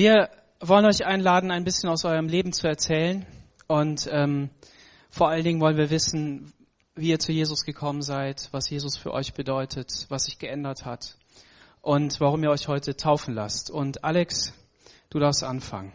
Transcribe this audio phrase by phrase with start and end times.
[0.00, 3.26] Wir wollen euch einladen, ein bisschen aus eurem Leben zu erzählen.
[3.66, 4.48] Und ähm,
[5.10, 6.54] vor allen Dingen wollen wir wissen,
[6.94, 11.18] wie ihr zu Jesus gekommen seid, was Jesus für euch bedeutet, was sich geändert hat
[11.82, 13.70] und warum ihr euch heute taufen lasst.
[13.70, 14.54] Und Alex,
[15.10, 15.92] du darfst anfangen.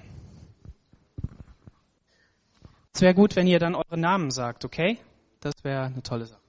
[2.94, 5.00] Es wäre gut, wenn ihr dann eure Namen sagt, okay?
[5.40, 6.42] Das wäre eine tolle Sache.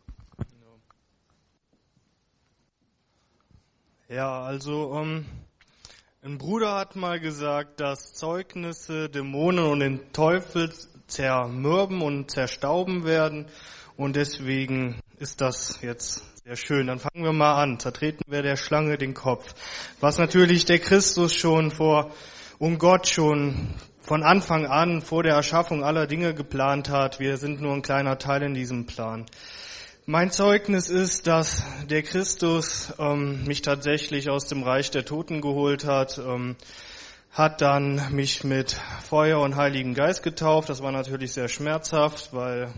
[4.10, 5.24] Ja, also um,
[6.26, 10.72] ein Bruder hat mal gesagt, dass Zeugnisse Dämonen und den Teufel
[11.06, 13.46] zermürben und zerstauben werden
[13.96, 16.88] und deswegen ist das jetzt sehr schön.
[16.88, 17.78] Dann fangen wir mal an.
[17.78, 19.54] Zertreten wir der Schlange den Kopf.
[20.00, 22.10] Was natürlich der Christus schon vor
[22.58, 23.68] und Gott schon
[24.00, 27.20] von Anfang an vor der Erschaffung aller Dinge geplant hat.
[27.20, 29.26] Wir sind nur ein kleiner Teil in diesem Plan.
[30.08, 35.84] Mein Zeugnis ist, dass der Christus ähm, mich tatsächlich aus dem Reich der Toten geholt
[35.84, 36.54] hat, ähm,
[37.32, 40.68] hat dann mich mit Feuer und Heiligen Geist getauft.
[40.68, 42.72] Das war natürlich sehr schmerzhaft, weil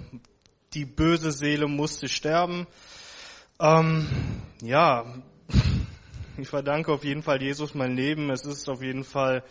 [0.73, 2.67] die böse Seele musste sterben.
[3.61, 4.07] Ähm,
[4.63, 5.05] ja,
[6.39, 8.31] ich verdanke auf jeden Fall Jesus mein Leben.
[8.31, 9.45] Es ist auf jeden Fall,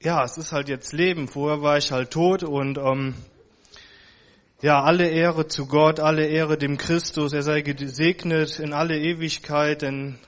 [0.00, 1.28] ja, es ist halt jetzt Leben.
[1.28, 3.14] Vorher war ich halt tot und ähm,
[4.64, 7.34] ja, alle Ehre zu Gott, alle Ehre dem Christus.
[7.34, 10.18] Er sei gesegnet in alle Ewigkeit, denn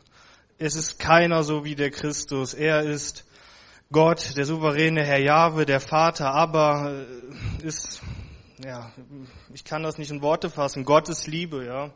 [0.59, 2.53] es ist keiner so wie der Christus.
[2.53, 3.25] Er ist
[3.91, 6.93] Gott, der souveräne Herr Jahwe, der Vater, aber
[7.63, 8.03] äh, ist,
[8.63, 8.93] ja,
[9.55, 10.85] ich kann das nicht in Worte fassen.
[10.85, 11.91] Gottes Liebe, ja.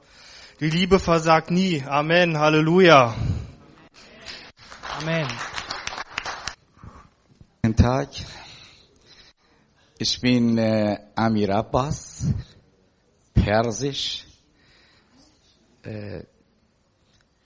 [0.61, 1.85] Die Liebe versagt nie.
[1.87, 2.39] Amen.
[2.39, 3.17] Halleluja.
[4.99, 5.29] Amen.
[7.63, 8.09] Guten Tag.
[10.03, 12.25] Ich bin äh, Amir Abbas,
[13.35, 14.25] Persisch.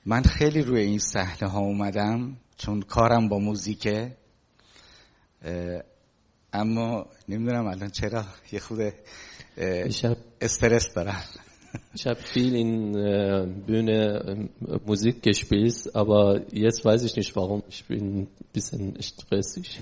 [0.07, 4.17] من خیلی روی این صحنه ها اومدم چون کارم با موزیکه
[6.53, 8.93] اما نمی‌دونم الان چرا یه خود
[10.41, 11.25] استرس دارم
[11.95, 17.63] Ich habe viel in äh, Bühne äh, Musik gespielt, aber jetzt weiß ich nicht warum.
[17.69, 19.81] Ich bin ein bisschen stressig.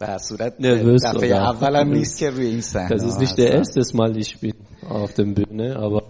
[0.00, 1.32] در صورت Nervös دفعه sogar.
[1.32, 3.80] اولم نیست که روی این صحنه Das ist nicht der هستم.
[3.80, 4.54] erste Mal, ich bin
[4.88, 6.02] auf der Bühne, aber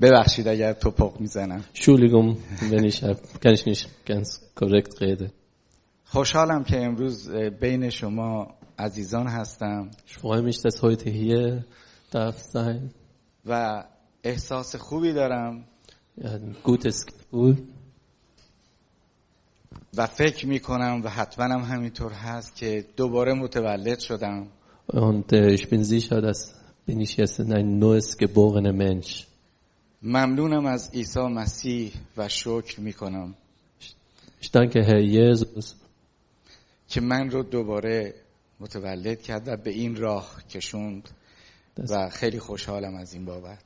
[0.00, 2.36] ببخشید اگر توپق می‌زنم Entschuldigung,
[2.70, 5.30] wenn ich äh, kann ich nicht ganz korrekt rede.
[6.04, 7.30] خوشحالم که امروز
[7.60, 11.64] بین شما عزیزان هستم Ich freue mich, dass heute hier
[12.14, 12.90] darf sein.
[13.46, 13.84] و
[14.24, 15.64] احساس خوبی دارم
[16.20, 17.56] ein gutes Gefühl.
[19.96, 24.46] و فکر می‌کنم و حتما هم همینطور هست که دوباره متولد شدم
[24.88, 26.54] Und äh, ich bin sicher, dass
[26.86, 29.26] bin ich jetzt ein neues geborener Mensch.
[30.02, 33.34] ممنونم از عیسی مسیح و شکر می‌کنم
[34.42, 35.74] Ich danke Herr Jesus,
[36.88, 38.14] که من رو دوباره
[38.60, 41.08] متولد کرد و به این راه کشوند
[41.89, 43.63] و خیلی خوشحالم از این بابت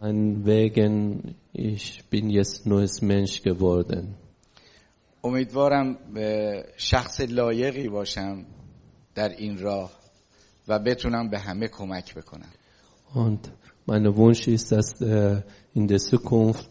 [0.00, 4.14] ein Wegen, ich bin jetzt neues Mensch geworden.
[5.24, 8.44] امیدوارم به شخص لایقی باشم
[9.14, 9.92] در این راه
[10.68, 12.48] و بتونم به همه کمک بکنم
[13.14, 13.50] Und
[13.86, 15.42] mein Wunsch ist, dass äh,
[15.74, 16.68] in der Zukunft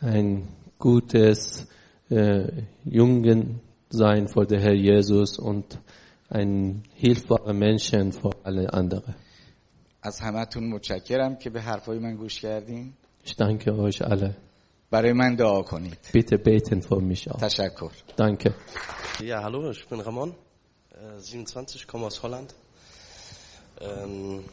[0.00, 1.66] ein gutes
[2.10, 2.48] äh,
[2.84, 3.60] Jungen
[3.90, 5.78] sein vor der Herr Jesus und
[6.28, 9.14] ein hilfbarer Menschen vor alle anderen.
[10.02, 12.92] از همتون متشکرم که به حرفای من گوش کردین
[13.26, 14.30] Ich danke euch alle.
[14.90, 17.40] برای من دعا کنید Bitte beten für mich auch.
[17.40, 18.54] تشکر Danke.
[19.20, 20.34] Ja, hallo, ich bin Ramon,
[20.92, 22.54] äh, 27, komme aus Holland.
[23.80, 24.44] Ähm,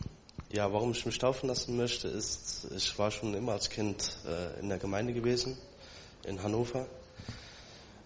[0.51, 4.59] ja, warum ich mich taufen lassen möchte, ist, ich war schon immer als Kind äh,
[4.59, 5.57] in der Gemeinde gewesen,
[6.27, 6.85] in Hannover.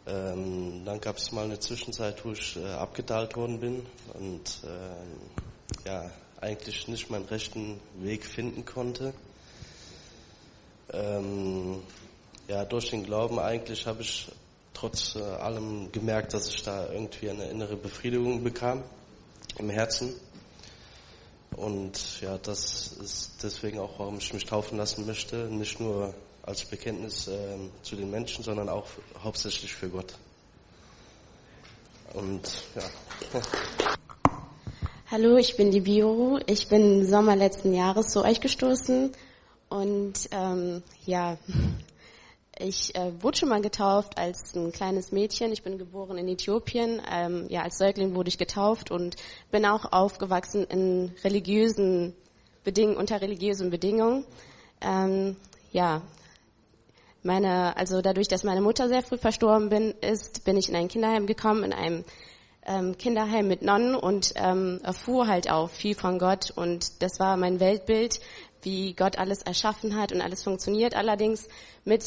[0.07, 5.12] Ähm, dann gab es mal eine Zwischenzeit, wo ich äh, abgeteilt worden bin und ähm,
[5.85, 6.09] ja,
[6.44, 9.15] eigentlich nicht meinen rechten Weg finden konnte.
[10.93, 11.82] Ähm,
[12.49, 14.31] ja, durch den Glauben eigentlich habe ich
[14.75, 18.84] trotz äh, allem gemerkt, dass ich da irgendwie eine innere Befriedigung bekam
[19.59, 20.15] im Herzen.
[21.57, 25.48] Und ja, das ist deswegen auch, warum ich mich taufen lassen möchte.
[25.48, 28.89] Nicht nur als Bekenntnis ähm, zu den Menschen, sondern auch
[29.22, 30.15] hauptsächlich für Gott.
[32.13, 33.41] Und ja.
[35.16, 36.41] Hallo, ich bin die Bioru.
[36.47, 39.13] Ich bin im Sommer letzten Jahres zu euch gestoßen
[39.69, 41.39] und ähm, ja,
[42.59, 45.53] ich äh, wurde schon mal getauft als ein kleines Mädchen.
[45.53, 47.01] Ich bin geboren in Äthiopien.
[47.09, 49.15] Ähm, ja, als Säugling wurde ich getauft und
[49.53, 52.16] bin auch aufgewachsen in religiösen
[52.65, 54.27] Bedingungen, unter religiösen Bedingungen.
[54.81, 55.37] Ähm,
[55.71, 56.03] ja,
[57.22, 60.89] meine, also dadurch, dass meine Mutter sehr früh verstorben bin, ist, bin ich in ein
[60.89, 62.05] Kinderheim gekommen, in einem
[62.66, 67.37] ähm, Kinderheim mit Nonnen und ähm, erfuhr halt auch viel von Gott und das war
[67.37, 68.21] mein Weltbild,
[68.63, 70.95] wie Gott alles erschaffen hat und alles funktioniert.
[70.95, 71.49] Allerdings
[71.84, 72.05] mit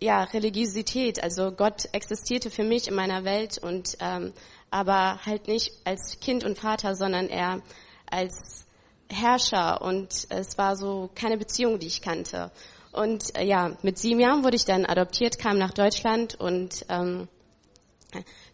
[0.00, 4.32] ja Religiosität, also Gott existierte für mich in meiner Welt und ähm,
[4.70, 7.62] aber halt nicht als Kind und Vater, sondern eher
[8.10, 8.66] als
[9.08, 12.50] Herrscher und es war so keine Beziehung, die ich kannte.
[12.92, 17.28] Und äh, ja, mit sieben Jahren wurde ich dann adoptiert, kam nach Deutschland und ähm,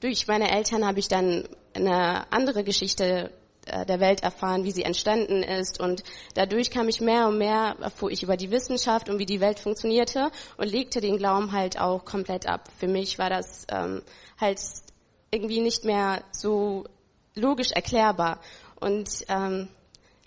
[0.01, 3.31] durch meine Eltern habe ich dann eine andere Geschichte
[3.67, 5.81] äh, der Welt erfahren, wie sie entstanden ist.
[5.81, 6.03] Und
[6.35, 9.61] dadurch kam ich mehr und mehr, erfuhr ich über die Wissenschaft und wie die Welt
[9.61, 12.69] funktionierte und legte den Glauben halt auch komplett ab.
[12.79, 14.03] Für mich war das ähm,
[14.41, 14.59] halt
[15.31, 16.85] irgendwie nicht mehr so
[17.35, 18.41] logisch erklärbar.
[18.81, 19.69] Und ähm,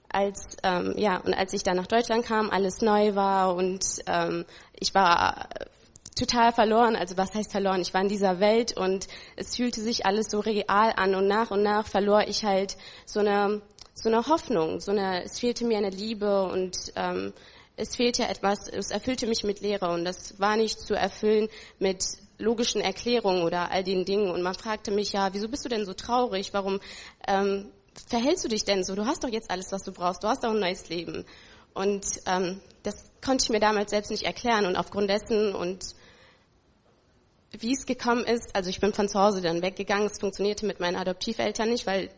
[0.07, 4.45] als ähm, ja und als ich dann nach Deutschland kam, alles neu war und ähm,
[4.79, 5.49] ich war
[6.15, 6.95] total verloren.
[6.95, 7.81] Also was heißt verloren?
[7.81, 11.51] Ich war in dieser Welt und es fühlte sich alles so real an und nach
[11.51, 13.61] und nach verlor ich halt so eine
[13.93, 17.33] so eine Hoffnung, so eine es fehlte mir eine Liebe und ähm,
[17.77, 22.03] es fehlte etwas, es erfüllte mich mit Leere und das war nicht zu erfüllen mit
[22.37, 24.29] logischen Erklärungen oder all den Dingen.
[24.29, 26.53] Und man fragte mich ja, wieso bist du denn so traurig?
[26.53, 26.79] Warum
[27.27, 27.69] ähm,
[28.07, 28.95] verhältst du dich denn so?
[28.95, 30.23] Du hast doch jetzt alles, was du brauchst.
[30.23, 31.25] Du hast doch ein neues Leben.
[31.73, 34.65] Und ähm, das konnte ich mir damals selbst nicht erklären.
[34.65, 35.95] Und aufgrund dessen und
[37.59, 40.79] wie es gekommen ist, also ich bin von zu Hause dann weggegangen, es funktionierte mit
[40.79, 42.09] meinen Adoptiveltern nicht, weil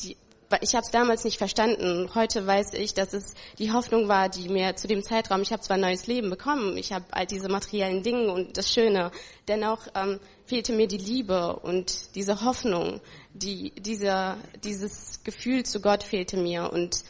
[0.00, 0.16] die,
[0.60, 2.10] ich habe es damals nicht verstanden.
[2.14, 5.62] Heute weiß ich, dass es die Hoffnung war, die mir zu dem Zeitraum, ich habe
[5.62, 9.12] zwar ein neues Leben bekommen, ich habe all diese materiellen Dinge und das Schöne,
[9.48, 13.00] dennoch ähm, fehlte mir die Liebe und diese Hoffnung,
[13.32, 16.72] die, dieser, dieses Gefühl zu Gott fehlte mir.
[16.72, 17.04] Und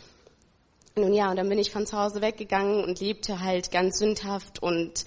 [0.96, 4.62] nun ja, und dann bin ich von zu Hause weggegangen und lebte halt ganz sündhaft
[4.62, 5.06] und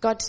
[0.00, 0.22] Gott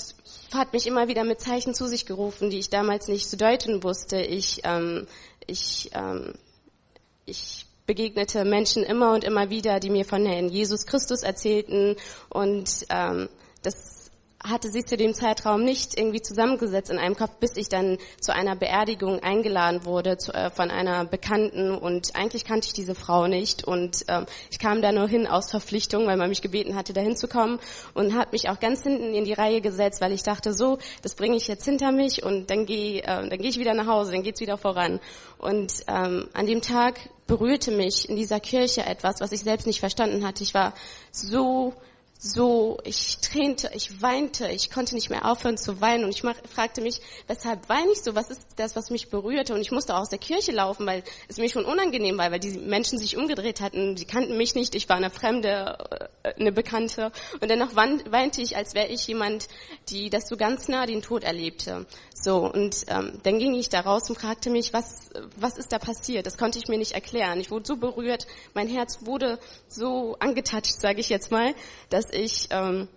[0.54, 3.84] hat mich immer wieder mit Zeichen zu sich gerufen, die ich damals nicht zu deuten
[3.84, 4.22] wusste.
[4.22, 5.08] Ich, ähm,
[5.48, 6.34] ich, ähm,
[7.26, 11.96] ich begegnete Menschen immer und immer wieder, die mir von Herrn Jesus Christus erzählten
[12.30, 13.30] und ähm,
[13.62, 13.95] das
[14.50, 18.34] hatte sie zu dem Zeitraum nicht irgendwie zusammengesetzt in einem Kopf, bis ich dann zu
[18.34, 23.28] einer Beerdigung eingeladen wurde zu, äh, von einer Bekannten und eigentlich kannte ich diese Frau
[23.28, 26.94] nicht und ähm, ich kam da nur hin aus Verpflichtung, weil man mich gebeten hatte,
[26.94, 27.60] da hinzukommen
[27.94, 31.16] und hat mich auch ganz hinten in die Reihe gesetzt, weil ich dachte, so, das
[31.16, 34.12] bringe ich jetzt hinter mich und dann gehe äh, dann gehe ich wieder nach Hause,
[34.12, 35.00] dann geht's wieder voran.
[35.38, 39.80] Und ähm, an dem Tag berührte mich in dieser Kirche etwas, was ich selbst nicht
[39.80, 40.44] verstanden hatte.
[40.44, 40.74] Ich war
[41.12, 41.74] so
[42.18, 46.82] so, ich tränte, ich weinte, ich konnte nicht mehr aufhören zu weinen und ich fragte
[46.82, 50.10] mich, weshalb weine ich so, was ist das, was mich berührte und ich musste aus
[50.10, 53.98] der Kirche laufen, weil es mir schon unangenehm war, weil die Menschen sich umgedreht hatten,
[53.98, 58.56] sie kannten mich nicht, ich war eine Fremde, äh, eine Bekannte und dennoch weinte ich,
[58.56, 59.48] als wäre ich jemand,
[59.90, 61.86] die das so ganz nah den Tod erlebte.
[62.14, 65.80] So, und ähm, dann ging ich da raus und fragte mich, was, was ist da
[65.80, 66.26] passiert?
[66.26, 67.40] Das konnte ich mir nicht erklären.
[67.40, 69.38] Ich wurde so berührt, mein Herz wurde
[69.68, 71.54] so angetatscht, sage ich jetzt mal,
[71.90, 72.88] dass ich ähm,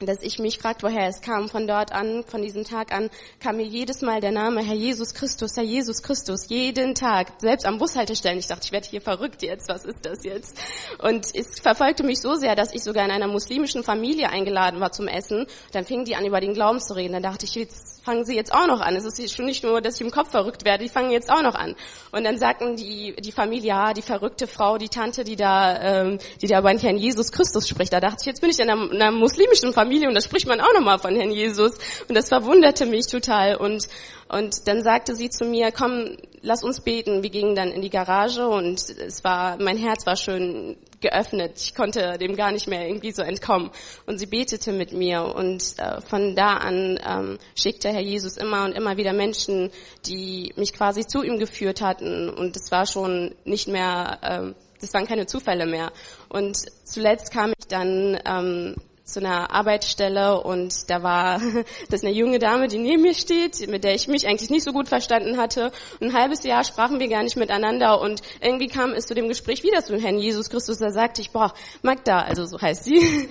[0.00, 1.48] dass ich mich fragte, woher es kam.
[1.48, 3.10] Von dort an, von diesem Tag an,
[3.40, 7.66] kam mir jedes Mal der Name Herr Jesus Christus, Herr Jesus Christus, jeden Tag, selbst
[7.66, 8.38] am Bushaltestellen.
[8.38, 10.58] Ich dachte, ich werde hier verrückt jetzt, was ist das jetzt?
[10.98, 14.92] Und es verfolgte mich so sehr, dass ich sogar in einer muslimischen Familie eingeladen war
[14.92, 15.46] zum Essen.
[15.72, 17.12] Dann fingen die an, über den Glauben zu reden.
[17.12, 18.96] Dann dachte ich, jetzt fangen sie jetzt auch noch an.
[18.96, 21.42] Es ist schon nicht nur, dass ich im Kopf verrückt werde, die fangen jetzt auch
[21.42, 21.74] noch an.
[22.12, 26.18] Und dann sagten die, die Familie, ja, die verrückte Frau, die Tante, die da, ähm,
[26.42, 27.92] die da über den Herrn Jesus Christus spricht.
[27.92, 30.20] Da dachte ich, jetzt bin ich in einer, in einer muslimischen Familie Familie und da
[30.20, 31.78] spricht man auch nochmal von Herrn Jesus.
[32.08, 33.56] Und das verwunderte mich total.
[33.56, 33.88] Und,
[34.28, 37.22] und dann sagte sie zu mir, komm, lass uns beten.
[37.22, 41.52] Wir gingen dann in die Garage und es war, mein Herz war schön geöffnet.
[41.58, 43.70] Ich konnte dem gar nicht mehr irgendwie so entkommen.
[44.06, 48.64] Und sie betete mit mir und äh, von da an ähm, schickte Herr Jesus immer
[48.64, 49.70] und immer wieder Menschen,
[50.06, 52.30] die mich quasi zu ihm geführt hatten.
[52.30, 55.92] Und es war schon nicht mehr, äh, das waren keine Zufälle mehr.
[56.30, 61.40] Und zuletzt kam ich dann ähm, zu einer Arbeitsstelle und da war
[61.90, 64.72] das eine junge Dame, die neben mir steht, mit der ich mich eigentlich nicht so
[64.72, 65.72] gut verstanden hatte.
[66.00, 69.62] Ein halbes Jahr sprachen wir gar nicht miteinander und irgendwie kam es zu dem Gespräch
[69.62, 70.78] wieder zu Herrn Jesus Christus.
[70.78, 73.28] Da sagte ich, boah, Magda, also so heißt sie,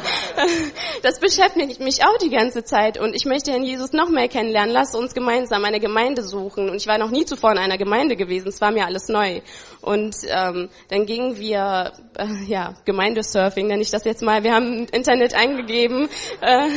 [1.02, 4.72] das beschäftigt mich auch die ganze Zeit und ich möchte Herrn Jesus noch mehr kennenlernen.
[4.72, 6.68] Lass uns gemeinsam eine Gemeinde suchen.
[6.68, 8.48] Und ich war noch nie zuvor in einer Gemeinde gewesen.
[8.48, 9.40] Es war mir alles neu.
[9.80, 14.44] Und ähm, dann gingen wir, äh, ja, Gemeindesurfing nenne ich das jetzt mal.
[14.44, 16.08] Wir haben Internet eingegeben,
[16.40, 16.68] äh,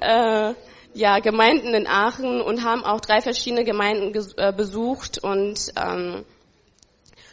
[0.00, 0.54] äh,
[0.94, 6.24] ja, Gemeinden in Aachen und haben auch drei verschiedene Gemeinden äh, besucht und ähm,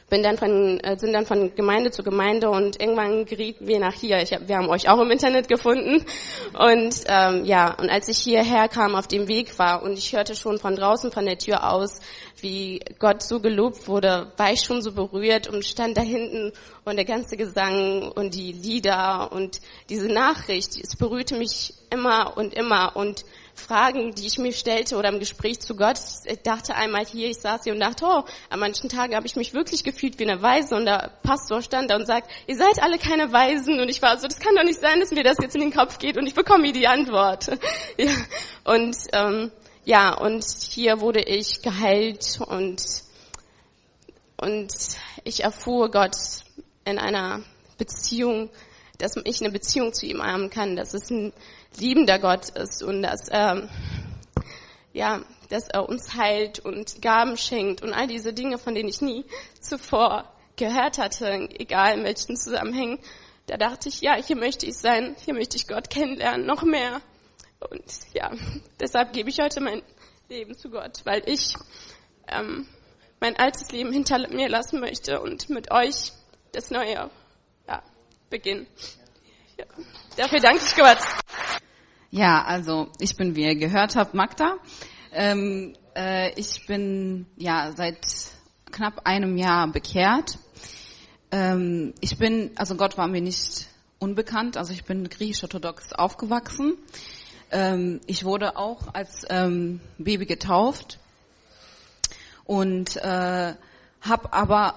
[0.10, 3.94] bin dann von, äh, sind dann von Gemeinde zu Gemeinde und irgendwann gerieten wir nach
[3.94, 4.22] hier.
[4.22, 6.06] Ich hab, wir haben euch auch im Internet gefunden.
[6.58, 10.36] Und ähm, ja, und als ich hierher kam, auf dem Weg war und ich hörte
[10.36, 12.00] schon von draußen von der Tür aus,
[12.40, 16.54] wie Gott so gelobt wurde, war ich schon so berührt und stand da hinten
[16.86, 19.60] und der ganze Gesang und die Lieder und
[19.90, 23.26] diese Nachricht, es berührte mich immer und immer und
[23.58, 26.00] Fragen, die ich mir stellte oder im Gespräch zu Gott.
[26.26, 29.36] Ich dachte einmal hier, ich saß hier und dachte, oh, an manchen Tagen habe ich
[29.36, 32.82] mich wirklich gefühlt wie eine Weise und der Pastor stand da und sagt, ihr seid
[32.82, 35.38] alle keine Weisen und ich war so, das kann doch nicht sein, dass mir das
[35.42, 37.48] jetzt in den Kopf geht und ich bekomme die Antwort.
[37.98, 38.12] ja.
[38.64, 39.52] Und ähm,
[39.86, 42.82] ja, und hier wurde ich geheilt und
[44.40, 44.72] und
[45.24, 46.16] ich erfuhr Gott
[46.86, 47.42] in einer
[47.78, 48.50] Beziehung,
[48.98, 51.34] dass ich eine Beziehung zu ihm haben kann, dass es ein
[51.78, 53.70] liebender Gott ist und dass er,
[54.94, 59.02] ja, dass er uns heilt und Gaben schenkt und all diese Dinge, von denen ich
[59.02, 59.26] nie
[59.60, 63.00] zuvor gehört hatte, egal in welchen Zusammenhängen.
[63.46, 67.02] Da dachte ich, ja, hier möchte ich sein, hier möchte ich Gott kennenlernen, noch mehr.
[67.60, 68.32] Und ja,
[68.80, 69.82] deshalb gebe ich heute mein
[70.30, 71.54] Leben zu Gott, weil ich
[72.28, 72.68] ähm,
[73.20, 76.12] mein altes Leben hinter mir lassen möchte und mit euch
[76.52, 77.10] das Neue
[77.68, 77.84] ja,
[78.30, 78.68] beginnen.
[79.58, 79.66] Ja.
[80.18, 81.00] Dafür danke ich Gott.
[82.18, 84.58] Ja, also ich bin, wie ihr gehört habt, Magda.
[85.12, 88.08] Ähm, äh, ich bin ja seit
[88.72, 90.40] knapp einem Jahr bekehrt.
[91.30, 93.68] Ähm, ich bin, also Gott war mir nicht
[94.00, 96.80] unbekannt, also ich bin griechisch-orthodox aufgewachsen.
[97.52, 100.98] Ähm, ich wurde auch als ähm, Baby getauft
[102.46, 103.54] und äh,
[104.02, 104.74] habe aber,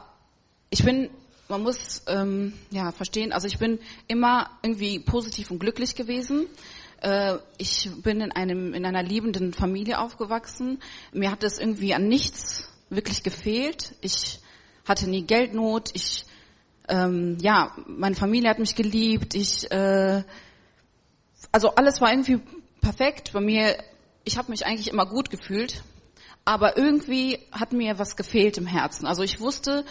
[0.69, 1.09] ich bin
[1.49, 6.47] man muss ähm, ja verstehen, also ich bin immer irgendwie positiv und glücklich gewesen.
[7.01, 10.81] Äh, ich bin in einem in einer liebenden Familie aufgewachsen.
[11.13, 13.95] Mir hat es irgendwie an nichts wirklich gefehlt.
[14.01, 14.41] Ich
[14.87, 15.91] hatte nie Geldnot.
[15.95, 16.27] Ich
[16.89, 19.35] ähm, ja, meine Familie hat mich geliebt.
[19.35, 20.23] Ich äh,
[21.53, 22.41] also alles war irgendwie
[22.81, 23.77] perfekt bei mir.
[24.25, 25.83] Ich habe mich eigentlich immer gut gefühlt,
[26.45, 29.07] aber irgendwie hat mir was gefehlt im Herzen.
[29.07, 29.85] Also ich wusste,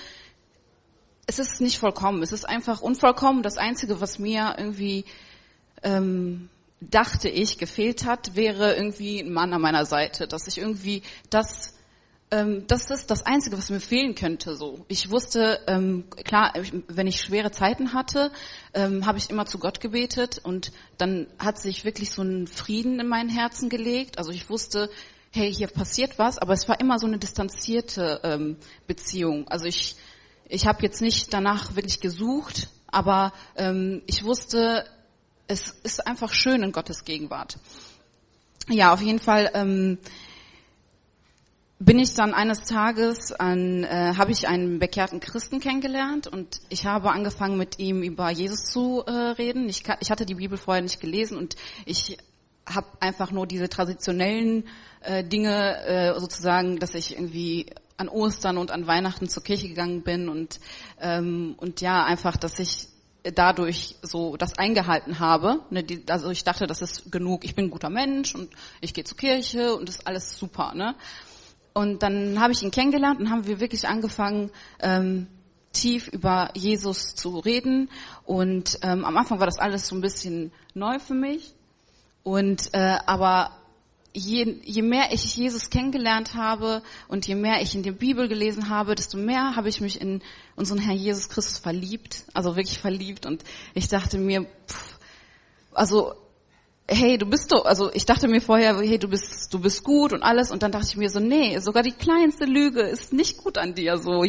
[1.25, 2.21] es ist nicht vollkommen.
[2.21, 3.43] Es ist einfach unvollkommen.
[3.43, 5.05] Das Einzige, was mir irgendwie
[5.83, 6.49] ähm,
[6.81, 11.73] dachte ich, gefehlt hat, wäre irgendwie ein Mann an meiner Seite, dass ich irgendwie das
[12.31, 14.55] ähm, das ist das Einzige, was mir fehlen könnte.
[14.55, 16.53] So, ich wusste ähm, klar,
[16.87, 18.31] wenn ich schwere Zeiten hatte,
[18.73, 22.99] ähm, habe ich immer zu Gott gebetet und dann hat sich wirklich so ein Frieden
[22.99, 24.19] in mein Herzen gelegt.
[24.19, 24.91] Also ich wusste,
[25.31, 29.47] hey, hier passiert was, aber es war immer so eine distanzierte ähm, Beziehung.
[29.47, 29.95] Also ich
[30.51, 34.83] ich habe jetzt nicht danach wirklich gesucht, aber ähm, ich wusste,
[35.49, 37.57] es ist einfach schön in Gottes Gegenwart.
[38.69, 39.97] Ja, auf jeden Fall ähm,
[41.79, 46.85] bin ich dann eines Tages an, äh, habe ich einen bekehrten Christen kennengelernt und ich
[46.85, 49.67] habe angefangen mit ihm über Jesus zu äh, reden.
[49.67, 52.17] Ich, ich hatte die Bibel vorher nicht gelesen und ich
[52.67, 54.65] habe einfach nur diese traditionellen
[55.01, 57.65] äh, Dinge äh, sozusagen, dass ich irgendwie
[57.97, 60.59] an Ostern und an Weihnachten zur Kirche gegangen bin und
[61.01, 62.87] ähm, und ja einfach, dass ich
[63.23, 65.59] dadurch so das eingehalten habe.
[65.69, 67.43] Ne, die, also ich dachte, das ist genug.
[67.43, 68.49] Ich bin ein guter Mensch und
[68.81, 70.73] ich gehe zur Kirche und das ist alles super.
[70.73, 70.95] Ne?
[71.73, 75.27] Und dann habe ich ihn kennengelernt und haben wir wirklich angefangen, ähm,
[75.71, 77.89] tief über Jesus zu reden.
[78.25, 81.53] Und ähm, am Anfang war das alles so ein bisschen neu für mich.
[82.23, 83.51] Und äh, aber
[84.13, 88.69] je, je mehr ich Jesus kennengelernt habe und je mehr ich in der Bibel gelesen
[88.69, 90.21] habe, desto mehr habe ich mich in
[90.55, 93.25] unseren Herrn Jesus Christus verliebt, also wirklich verliebt.
[93.25, 94.97] Und ich dachte mir, pff,
[95.73, 96.13] also
[96.91, 100.11] hey, du bist doch, also ich dachte mir vorher, hey, du bist, du bist gut
[100.11, 103.37] und alles, und dann dachte ich mir so, nee, sogar die kleinste Lüge ist nicht
[103.37, 104.25] gut an dir, so.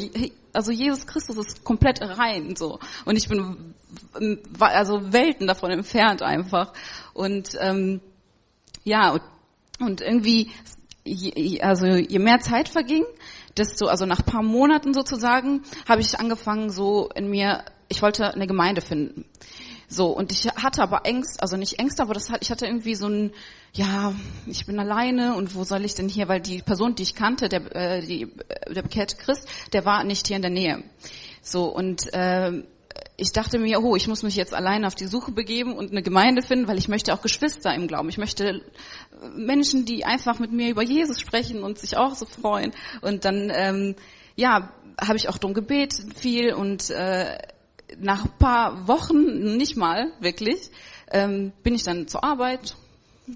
[0.53, 2.79] Also Jesus Christus ist komplett rein, so.
[3.07, 3.75] Und ich bin,
[4.59, 6.73] also Welten davon entfernt einfach.
[7.15, 8.01] Und, ähm,
[8.85, 9.19] ja,
[9.81, 10.51] und irgendwie,
[11.61, 13.05] also je mehr Zeit verging,
[13.57, 18.47] desto, also nach paar Monaten sozusagen, habe ich angefangen so in mir, ich wollte eine
[18.47, 19.25] Gemeinde finden.
[19.93, 22.95] So, und ich hatte aber Ängste, also nicht Ängste, aber das hat, ich hatte irgendwie
[22.95, 23.33] so ein,
[23.73, 24.15] ja,
[24.47, 27.49] ich bin alleine und wo soll ich denn hier, weil die Person, die ich kannte,
[27.49, 30.85] der, äh, die, äh, der bekehrte Christ, der war nicht hier in der Nähe.
[31.43, 32.63] So, und äh,
[33.17, 36.03] ich dachte mir, oh, ich muss mich jetzt alleine auf die Suche begeben und eine
[36.03, 38.09] Gemeinde finden, weil ich möchte auch Geschwister im Glauben.
[38.09, 38.63] Ich möchte
[39.35, 42.73] Menschen, die einfach mit mir über Jesus sprechen und sich auch so freuen.
[43.03, 43.97] Und dann, ähm,
[44.37, 47.39] ja, habe ich auch drum gebeten viel und äh,
[47.99, 50.71] nach ein paar Wochen, nicht mal wirklich,
[51.11, 52.77] ähm, bin ich dann zur Arbeit,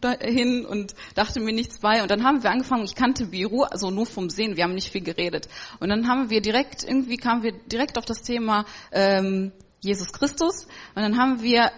[0.00, 2.02] dahin und dachte mir nichts bei.
[2.02, 4.90] Und dann haben wir angefangen, ich kannte Biru, also nur vom Sehen, wir haben nicht
[4.90, 5.48] viel geredet.
[5.80, 10.66] Und dann haben wir direkt, irgendwie kamen wir direkt auf das Thema ähm, Jesus Christus.
[10.94, 11.70] Und dann haben wir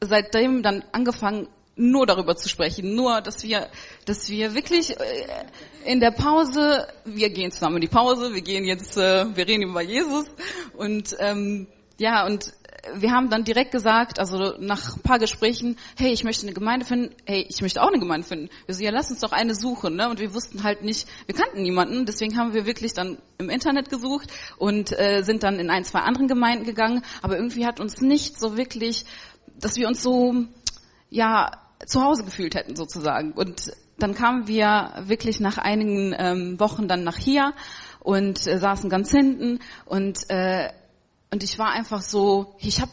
[0.00, 3.68] seitdem dann angefangen, nur darüber zu sprechen, nur, dass wir,
[4.04, 5.26] dass wir wirklich äh,
[5.84, 9.62] in der Pause, wir gehen zusammen in die Pause, wir gehen jetzt, äh, wir reden
[9.62, 10.26] über Jesus.
[10.76, 11.66] Und ähm,
[11.98, 12.52] ja und
[12.94, 16.86] wir haben dann direkt gesagt, also nach ein paar Gesprächen, hey, ich möchte eine Gemeinde
[16.86, 18.48] finden, hey, ich möchte auch eine Gemeinde finden.
[18.66, 20.08] Wir so, ja, lass uns doch eine suchen, ne?
[20.08, 23.90] Und wir wussten halt nicht, wir kannten niemanden, deswegen haben wir wirklich dann im Internet
[23.90, 28.00] gesucht und äh, sind dann in ein, zwei anderen Gemeinden gegangen, aber irgendwie hat uns
[28.00, 29.04] nicht so wirklich,
[29.58, 30.34] dass wir uns so,
[31.10, 31.50] ja,
[31.86, 33.32] zu Hause gefühlt hätten sozusagen.
[33.32, 37.52] Und dann kamen wir wirklich nach einigen ähm, Wochen dann nach hier
[38.00, 40.70] und äh, saßen ganz hinten und äh,
[41.30, 42.90] und ich war einfach so, ich habe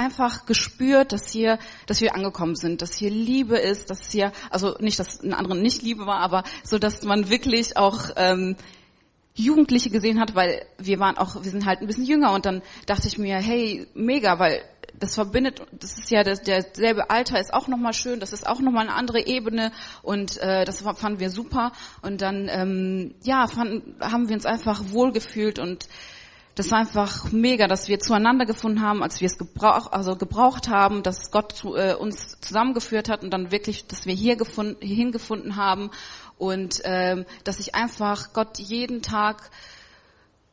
[0.00, 4.76] einfach gespürt, dass hier, dass wir angekommen sind, dass hier Liebe ist, dass hier, also
[4.80, 8.56] nicht, dass ein anderen nicht Liebe war, aber so, dass man wirklich auch ähm,
[9.34, 12.62] Jugendliche gesehen hat, weil wir waren auch, wir sind halt ein bisschen jünger und dann
[12.86, 14.62] dachte ich mir, hey, mega, weil
[14.98, 18.60] das verbindet, das ist ja das, derselbe Alter, ist auch nochmal schön, das ist auch
[18.60, 19.72] nochmal eine andere Ebene
[20.02, 21.72] und äh, das fanden wir super
[22.02, 25.88] und dann ähm, ja fanden, haben wir uns einfach wohlgefühlt und
[26.56, 30.68] das war einfach mega, dass wir zueinander gefunden haben, als wir es gebrauch, also gebraucht
[30.68, 34.76] haben, dass Gott zu, äh, uns zusammengeführt hat und dann wirklich, dass wir hier gefunden,
[34.80, 35.90] hierhin gefunden haben
[36.40, 39.50] und ähm, dass ich einfach Gott jeden Tag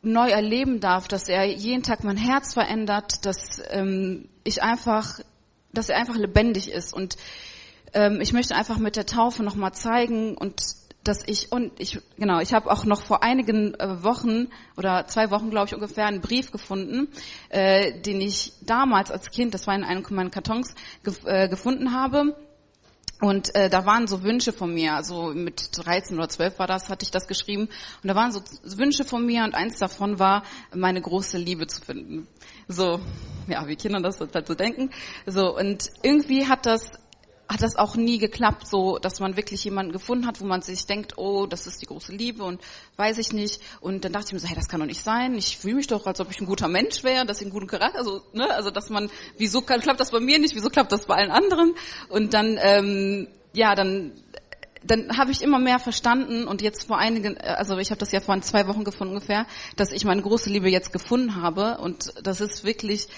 [0.01, 5.20] neu erleben darf, dass er jeden Tag mein Herz verändert, dass ähm, ich einfach,
[5.72, 7.15] dass er einfach lebendig ist und
[7.94, 10.62] ähm, ich möchte einfach mit der Taufe nochmal zeigen und
[11.06, 15.32] dass ich und ich genau, ich habe auch noch vor einigen äh, Wochen oder zwei
[15.32, 17.08] Wochen glaube ich ungefähr einen Brief gefunden,
[17.48, 20.75] äh, den ich damals als Kind, das war in einem meiner Kartons
[21.06, 22.36] gef äh, gefunden habe.
[23.19, 26.89] Und äh, da waren so Wünsche von mir, also mit 13 oder 12 war das,
[26.89, 27.63] hatte ich das geschrieben.
[27.63, 28.41] Und da waren so
[28.77, 30.43] Wünsche von mir und eins davon war,
[30.74, 32.27] meine große Liebe zu finden.
[32.67, 33.00] So,
[33.47, 34.91] ja, wie Kinder das dazu denken.
[35.25, 36.91] So, und irgendwie hat das
[37.50, 40.86] hat das auch nie geklappt, so dass man wirklich jemanden gefunden hat, wo man sich
[40.86, 42.62] denkt, oh, das ist die große Liebe und
[42.98, 43.62] weiß ich nicht.
[43.80, 45.34] Und dann dachte ich mir so, hey, das kann doch nicht sein.
[45.36, 47.67] Ich fühle mich doch, als ob ich ein guter Mensch wäre, dass ich einen guten
[47.67, 50.91] Charakter, also ne, also dass man, wieso kann, klappt das bei mir nicht, wieso klappt
[50.91, 51.74] das bei allen anderen?
[52.10, 54.12] Und dann, ähm, ja, dann
[54.84, 58.21] dann habe ich immer mehr verstanden und jetzt vor einigen, also ich habe das ja
[58.21, 59.45] vor zwei Wochen gefunden ungefähr,
[59.76, 63.10] dass ich meine große Liebe jetzt gefunden habe und das ist wirklich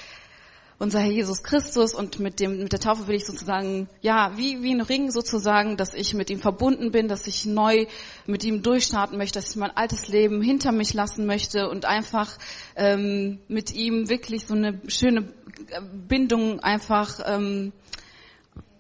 [0.79, 4.63] unser Herr Jesus Christus und mit dem, mit der Taufe will ich sozusagen, ja, wie,
[4.63, 7.85] wie ein Ring sozusagen, dass ich mit ihm verbunden bin, dass ich neu
[8.25, 12.37] mit ihm durchstarten möchte, dass ich mein altes Leben hinter mich lassen möchte und einfach
[12.77, 15.33] ähm, mit ihm wirklich so eine schöne
[16.07, 17.73] Bindung einfach ähm,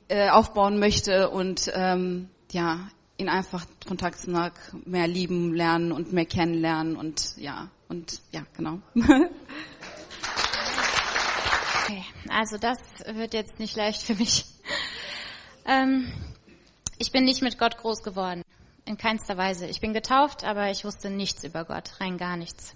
[0.07, 4.53] äh, aufbauen möchte und ähm, ja, ihn einfach von Tag zu Tag
[4.85, 8.79] mehr lieben lernen und mehr kennenlernen und ja, und ja, genau.
[11.89, 14.45] Okay, also das wird jetzt nicht leicht für mich.
[15.65, 16.11] Ähm,
[16.99, 18.43] ich bin nicht mit Gott groß geworden.
[18.85, 19.65] In keinster Weise.
[19.65, 22.75] Ich bin getauft, aber ich wusste nichts über Gott, rein gar nichts.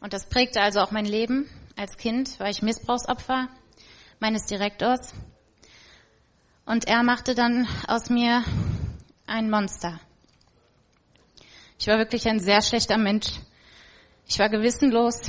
[0.00, 1.48] Und das prägte also auch mein Leben.
[1.76, 3.48] Als Kind war ich Missbrauchsopfer
[4.18, 5.12] meines Direktors.
[6.66, 8.42] Und er machte dann aus mir
[9.28, 10.00] ein Monster.
[11.78, 13.28] Ich war wirklich ein sehr schlechter Mensch.
[14.26, 15.20] Ich war gewissenlos,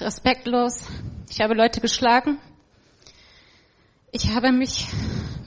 [0.00, 0.86] respektlos.
[1.30, 2.38] Ich habe Leute geschlagen.
[4.16, 4.86] Ich habe mich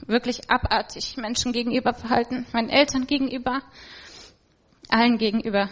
[0.06, 3.62] wirklich abartig Menschen gegenüber verhalten, meinen Eltern gegenüber,
[4.90, 5.70] allen gegenüber.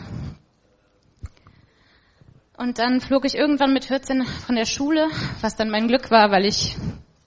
[2.57, 5.09] Und dann flog ich irgendwann mit 14 von der Schule,
[5.43, 6.75] was dann mein Glück war, weil ich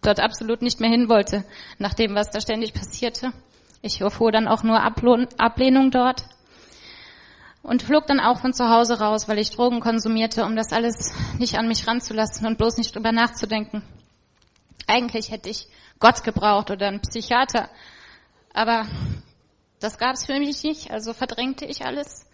[0.01, 1.45] dort absolut nicht mehr hin wollte,
[1.77, 3.31] nach dem, was da ständig passierte.
[3.83, 6.23] Ich erfuhr dann auch nur Ablehnung dort
[7.61, 11.13] und flog dann auch von zu Hause raus, weil ich Drogen konsumierte, um das alles
[11.37, 13.83] nicht an mich ranzulassen und bloß nicht drüber nachzudenken.
[14.87, 15.67] Eigentlich hätte ich
[15.99, 17.69] Gott gebraucht oder einen Psychiater.
[18.53, 18.87] Aber
[19.79, 22.25] das gab es für mich nicht, also verdrängte ich alles.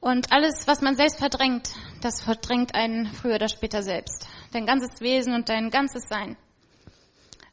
[0.00, 1.70] Und alles, was man selbst verdrängt,
[2.02, 4.28] das verdrängt einen früher oder später selbst.
[4.52, 6.36] Dein ganzes Wesen und dein ganzes Sein.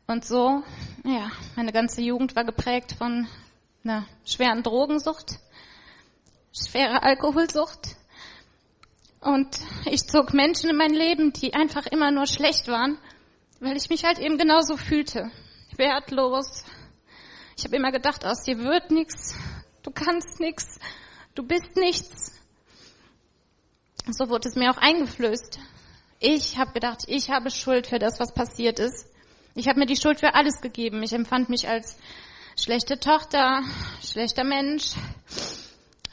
[0.05, 0.61] Und so,
[1.05, 3.27] ja, meine ganze Jugend war geprägt von
[3.83, 5.39] einer schweren Drogensucht,
[6.51, 7.95] schwerer Alkoholsucht.
[9.21, 12.97] Und ich zog Menschen in mein Leben, die einfach immer nur schlecht waren
[13.61, 15.31] weil ich mich halt eben genauso fühlte.
[15.77, 16.65] Wertlos.
[17.57, 19.35] Ich habe immer gedacht, aus dir wird nichts,
[19.83, 20.79] du kannst nichts,
[21.35, 22.33] du bist nichts.
[24.09, 25.59] So wurde es mir auch eingeflößt.
[26.19, 29.05] Ich habe gedacht, ich habe Schuld für das, was passiert ist.
[29.53, 31.03] Ich habe mir die Schuld für alles gegeben.
[31.03, 31.97] Ich empfand mich als
[32.57, 33.61] schlechte Tochter,
[34.03, 34.91] schlechter Mensch,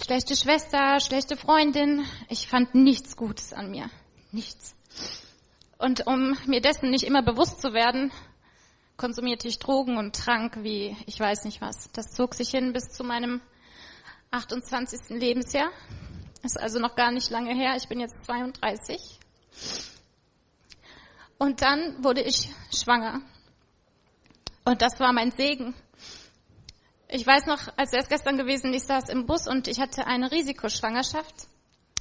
[0.02, 2.04] schlechte Schwester, schlechte Freundin.
[2.28, 3.88] Ich fand nichts Gutes an mir.
[4.32, 4.74] Nichts.
[5.78, 8.12] Und um mir dessen nicht immer bewusst zu werden,
[8.96, 11.88] konsumierte ich Drogen und trank wie ich weiß nicht was.
[11.92, 13.40] Das zog sich hin bis zu meinem
[14.32, 15.10] 28.
[15.10, 15.70] Lebensjahr.
[16.42, 17.74] Ist also noch gar nicht lange her.
[17.76, 19.00] Ich bin jetzt 32.
[21.38, 23.20] Und dann wurde ich schwanger.
[24.64, 25.74] Und das war mein Segen.
[27.08, 30.06] Ich weiß noch, als wäre es gestern gewesen, ich saß im Bus und ich hatte
[30.06, 31.46] eine Risikoschwangerschaft.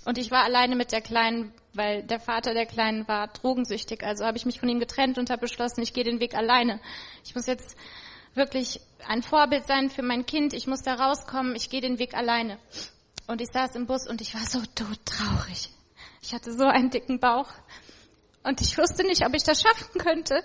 [0.05, 4.03] Und ich war alleine mit der Kleinen, weil der Vater der Kleinen war drogensüchtig.
[4.03, 6.79] Also habe ich mich von ihm getrennt und habe beschlossen, ich gehe den Weg alleine.
[7.25, 7.75] Ich muss jetzt
[8.33, 10.53] wirklich ein Vorbild sein für mein Kind.
[10.53, 11.55] Ich muss da rauskommen.
[11.55, 12.57] Ich gehe den Weg alleine.
[13.27, 15.69] Und ich saß im Bus und ich war so todtraurig.
[16.21, 17.49] Ich hatte so einen dicken Bauch.
[18.43, 20.41] Und ich wusste nicht, ob ich das schaffen könnte.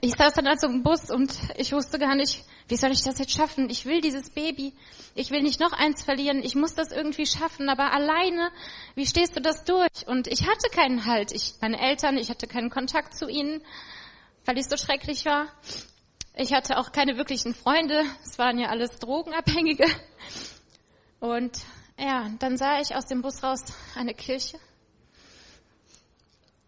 [0.00, 3.18] Ich saß dann also im Bus und ich wusste gar nicht, wie soll ich das
[3.18, 3.68] jetzt schaffen?
[3.68, 4.72] Ich will dieses Baby.
[5.14, 6.42] Ich will nicht noch eins verlieren.
[6.42, 7.68] Ich muss das irgendwie schaffen.
[7.68, 8.50] Aber alleine,
[8.94, 10.06] wie stehst du das durch?
[10.06, 11.32] Und ich hatte keinen Halt.
[11.32, 13.62] Ich, meine Eltern, ich hatte keinen Kontakt zu ihnen,
[14.46, 15.48] weil ich so schrecklich war.
[16.34, 18.02] Ich hatte auch keine wirklichen Freunde.
[18.24, 19.86] Es waren ja alles Drogenabhängige.
[21.20, 21.58] Und
[21.98, 23.60] ja, dann sah ich aus dem Bus raus
[23.94, 24.58] eine Kirche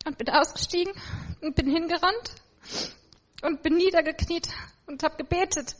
[0.04, 0.92] und bin ausgestiegen
[1.40, 2.32] und bin hingerannt
[3.42, 4.48] und bin niedergekniet
[4.86, 5.76] und habe gebetet.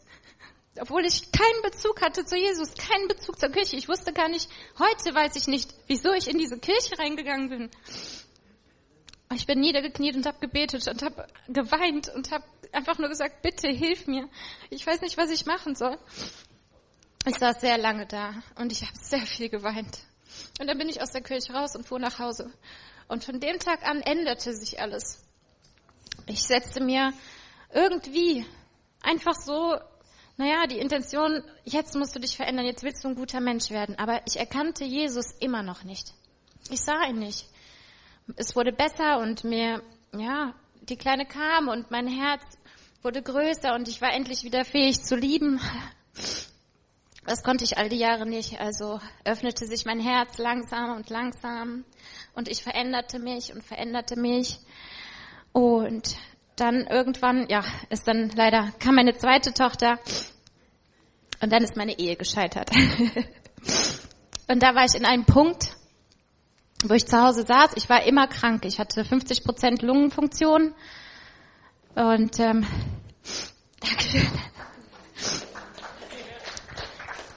[0.79, 3.77] Obwohl ich keinen Bezug hatte zu Jesus, keinen Bezug zur Kirche.
[3.77, 7.71] Ich wusste gar nicht, heute weiß ich nicht, wieso ich in diese Kirche reingegangen bin.
[9.35, 13.69] Ich bin niedergekniet und habe gebetet und habe geweint und habe einfach nur gesagt, bitte
[13.69, 14.29] hilf mir.
[14.71, 15.99] Ich weiß nicht, was ich machen soll.
[17.27, 19.99] Ich saß sehr lange da und ich habe sehr viel geweint.
[20.61, 22.53] Und dann bin ich aus der Kirche raus und fuhr nach Hause.
[23.09, 25.23] Und von dem Tag an änderte sich alles.
[26.27, 27.13] Ich setzte mir
[27.73, 28.47] irgendwie
[29.03, 29.77] einfach so,
[30.37, 33.99] naja, die Intention, jetzt musst du dich verändern, jetzt willst du ein guter Mensch werden.
[33.99, 36.13] Aber ich erkannte Jesus immer noch nicht.
[36.71, 37.47] Ich sah ihn nicht.
[38.37, 42.43] Es wurde besser und mir, ja, die Kleine kam und mein Herz
[43.03, 45.61] wurde größer und ich war endlich wieder fähig zu lieben.
[47.25, 48.61] Das konnte ich all die Jahre nicht.
[48.61, 51.85] Also öffnete sich mein Herz langsam und langsam
[52.35, 54.59] und ich veränderte mich und veränderte mich.
[55.53, 56.17] Und
[56.57, 59.99] dann irgendwann, ja, ist dann leider, kam meine zweite Tochter
[61.41, 62.71] und dann ist meine Ehe gescheitert.
[64.49, 65.77] und da war ich in einem Punkt,
[66.85, 67.73] wo ich zu Hause saß.
[67.77, 68.65] Ich war immer krank.
[68.65, 70.75] Ich hatte 50 Prozent Lungenfunktion
[71.95, 72.67] und ähm,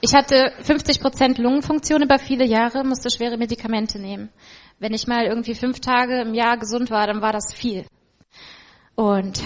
[0.02, 4.30] Ich hatte 50 Prozent Lungenfunktion über viele Jahre, musste schwere Medikamente nehmen.
[4.78, 7.84] Wenn ich mal irgendwie fünf Tage im Jahr gesund war, dann war das viel.
[9.00, 9.42] Und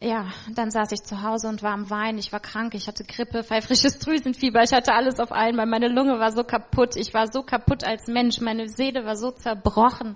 [0.00, 2.18] ja, dann saß ich zu Hause und war am Weinen.
[2.18, 5.66] Ich war krank, ich hatte Grippe, pfeifrisches Drüsenfieber, ich hatte alles auf einmal.
[5.66, 9.32] Meine Lunge war so kaputt, ich war so kaputt als Mensch, meine Seele war so
[9.32, 10.14] zerbrochen,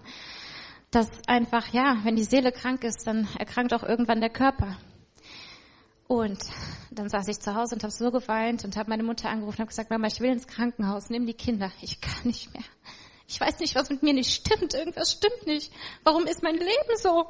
[0.92, 4.76] dass einfach, ja, wenn die Seele krank ist, dann erkrankt auch irgendwann der Körper.
[6.06, 6.38] Und
[6.92, 9.58] dann saß ich zu Hause und habe so geweint und habe meine Mutter angerufen und
[9.58, 11.72] habe gesagt, Mama, ich will ins Krankenhaus, nimm die Kinder.
[11.82, 12.62] Ich kann nicht mehr.
[13.26, 14.72] Ich weiß nicht, was mit mir nicht stimmt.
[14.72, 15.72] Irgendwas stimmt nicht.
[16.04, 17.26] Warum ist mein Leben so?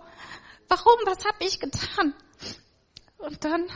[0.69, 0.99] Warum?
[1.05, 2.15] Was habe ich getan?
[3.19, 3.67] Und dann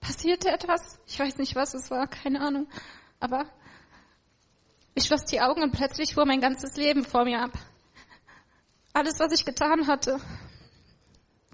[0.00, 0.98] passierte etwas.
[1.06, 2.68] Ich weiß nicht, was es war, keine Ahnung.
[3.18, 3.46] Aber
[4.94, 7.52] ich schloss die Augen und plötzlich fuhr mein ganzes Leben vor mir ab.
[8.92, 10.20] Alles, was ich getan hatte.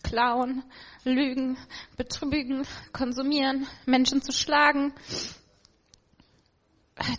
[0.03, 0.63] Klauen,
[1.05, 1.57] lügen,
[1.97, 4.93] betrügen, konsumieren, Menschen zu schlagen.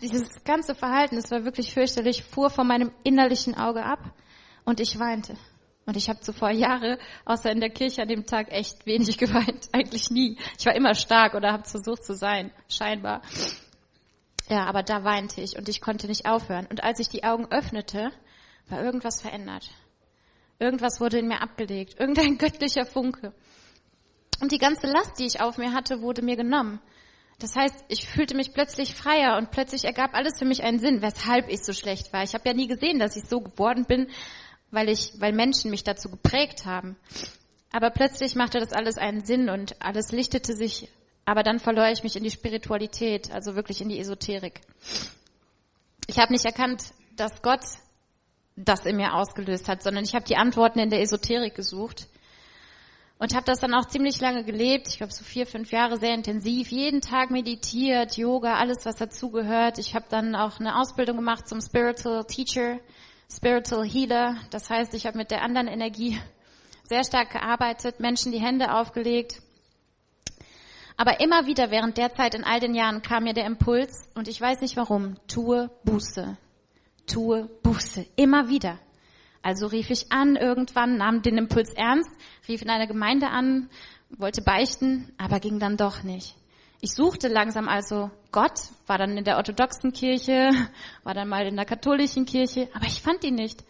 [0.01, 4.13] Dieses ganze Verhalten, das war wirklich fürchterlich, fuhr vor meinem innerlichen Auge ab
[4.65, 5.35] und ich weinte.
[5.85, 9.69] Und ich habe zuvor Jahre, außer in der Kirche an dem Tag, echt wenig geweint.
[9.71, 10.37] Eigentlich nie.
[10.57, 13.21] Ich war immer stark oder habe versucht zu sein, scheinbar.
[14.49, 16.67] Ja, aber da weinte ich und ich konnte nicht aufhören.
[16.67, 18.11] Und als ich die Augen öffnete,
[18.69, 19.69] war irgendwas verändert.
[20.59, 21.99] Irgendwas wurde in mir abgelegt.
[21.99, 23.33] Irgendein göttlicher Funke.
[24.41, 26.81] Und die ganze Last, die ich auf mir hatte, wurde mir genommen.
[27.39, 31.01] Das heißt, ich fühlte mich plötzlich freier und plötzlich ergab alles für mich einen Sinn,
[31.01, 32.23] weshalb ich so schlecht war.
[32.23, 34.07] Ich habe ja nie gesehen, dass ich so geworden bin,
[34.73, 36.97] weil ich, weil Menschen mich dazu geprägt haben.
[37.71, 40.89] Aber plötzlich machte das alles einen Sinn und alles lichtete sich.
[41.25, 44.61] Aber dann verlor ich mich in die Spiritualität, also wirklich in die Esoterik.
[46.07, 46.83] Ich habe nicht erkannt,
[47.15, 47.61] dass Gott
[48.55, 52.07] das in mir ausgelöst hat, sondern ich habe die Antworten in der Esoterik gesucht
[53.19, 54.87] und habe das dann auch ziemlich lange gelebt.
[54.89, 59.79] Ich glaube so vier, fünf Jahre sehr intensiv, jeden Tag meditiert, Yoga, alles was dazugehört.
[59.79, 62.79] Ich habe dann auch eine Ausbildung gemacht zum Spiritual Teacher
[63.31, 64.37] Spiritual Healer.
[64.49, 66.19] Das heißt, ich habe mit der anderen Energie
[66.83, 69.41] sehr stark gearbeitet, Menschen die Hände aufgelegt.
[70.97, 74.27] Aber immer wieder während der Zeit in all den Jahren kam mir der Impuls und
[74.27, 76.37] ich weiß nicht warum, tue Buße.
[77.07, 78.05] Tue Buße.
[78.15, 78.79] Immer wieder.
[79.41, 82.09] Also rief ich an irgendwann, nahm den Impuls ernst,
[82.47, 83.69] rief in einer Gemeinde an,
[84.09, 86.35] wollte beichten, aber ging dann doch nicht.
[86.83, 90.51] Ich suchte langsam also Gott, war dann in der orthodoxen Kirche,
[91.05, 93.63] war dann mal in der katholischen Kirche, aber ich fand ihn nicht.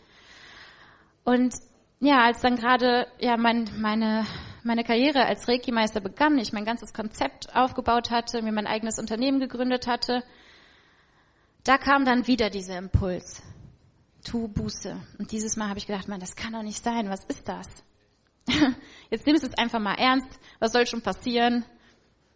[1.24, 1.54] Und
[2.00, 4.26] ja, als dann gerade ja mein, meine
[4.64, 9.40] meine Karriere als Reiki-Meister begann, ich mein ganzes Konzept aufgebaut hatte, mir mein eigenes Unternehmen
[9.40, 10.24] gegründet hatte,
[11.64, 13.44] da kam dann wieder dieser Impuls.
[14.24, 15.00] Tu Buße.
[15.20, 17.12] Und dieses Mal habe ich gedacht, man, das kann doch nicht sein.
[17.12, 17.68] Was ist das?
[19.12, 20.40] Jetzt nimmst du es einfach mal ernst.
[20.58, 21.64] Was soll schon passieren?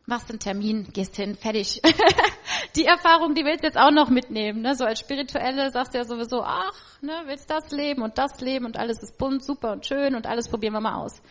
[0.09, 1.81] Machst einen Termin, gehst hin, fertig.
[2.77, 4.61] die Erfahrung, die willst du jetzt auch noch mitnehmen.
[4.61, 4.73] Ne?
[4.73, 8.65] So als Spirituelle sagst du ja sowieso, ach, ne, willst das leben und das leben
[8.65, 11.21] und alles ist bunt, super und schön und alles probieren wir mal aus.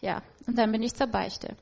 [0.00, 1.56] Ja, und dann bin ich zur Beichte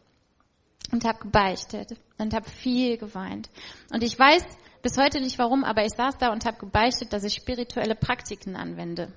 [0.90, 3.50] und habe gebeichtet und habe viel geweint.
[3.92, 4.44] Und ich weiß
[4.80, 8.56] bis heute nicht warum, aber ich saß da und habe gebeichtet, dass ich spirituelle Praktiken
[8.56, 9.12] anwende.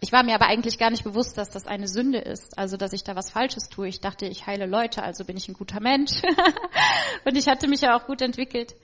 [0.00, 2.92] Ich war mir aber eigentlich gar nicht bewusst, dass das eine Sünde ist, also dass
[2.92, 3.88] ich da was Falsches tue.
[3.88, 6.22] Ich dachte, ich heile Leute, also bin ich ein guter Mensch.
[7.24, 8.76] und ich hatte mich ja auch gut entwickelt.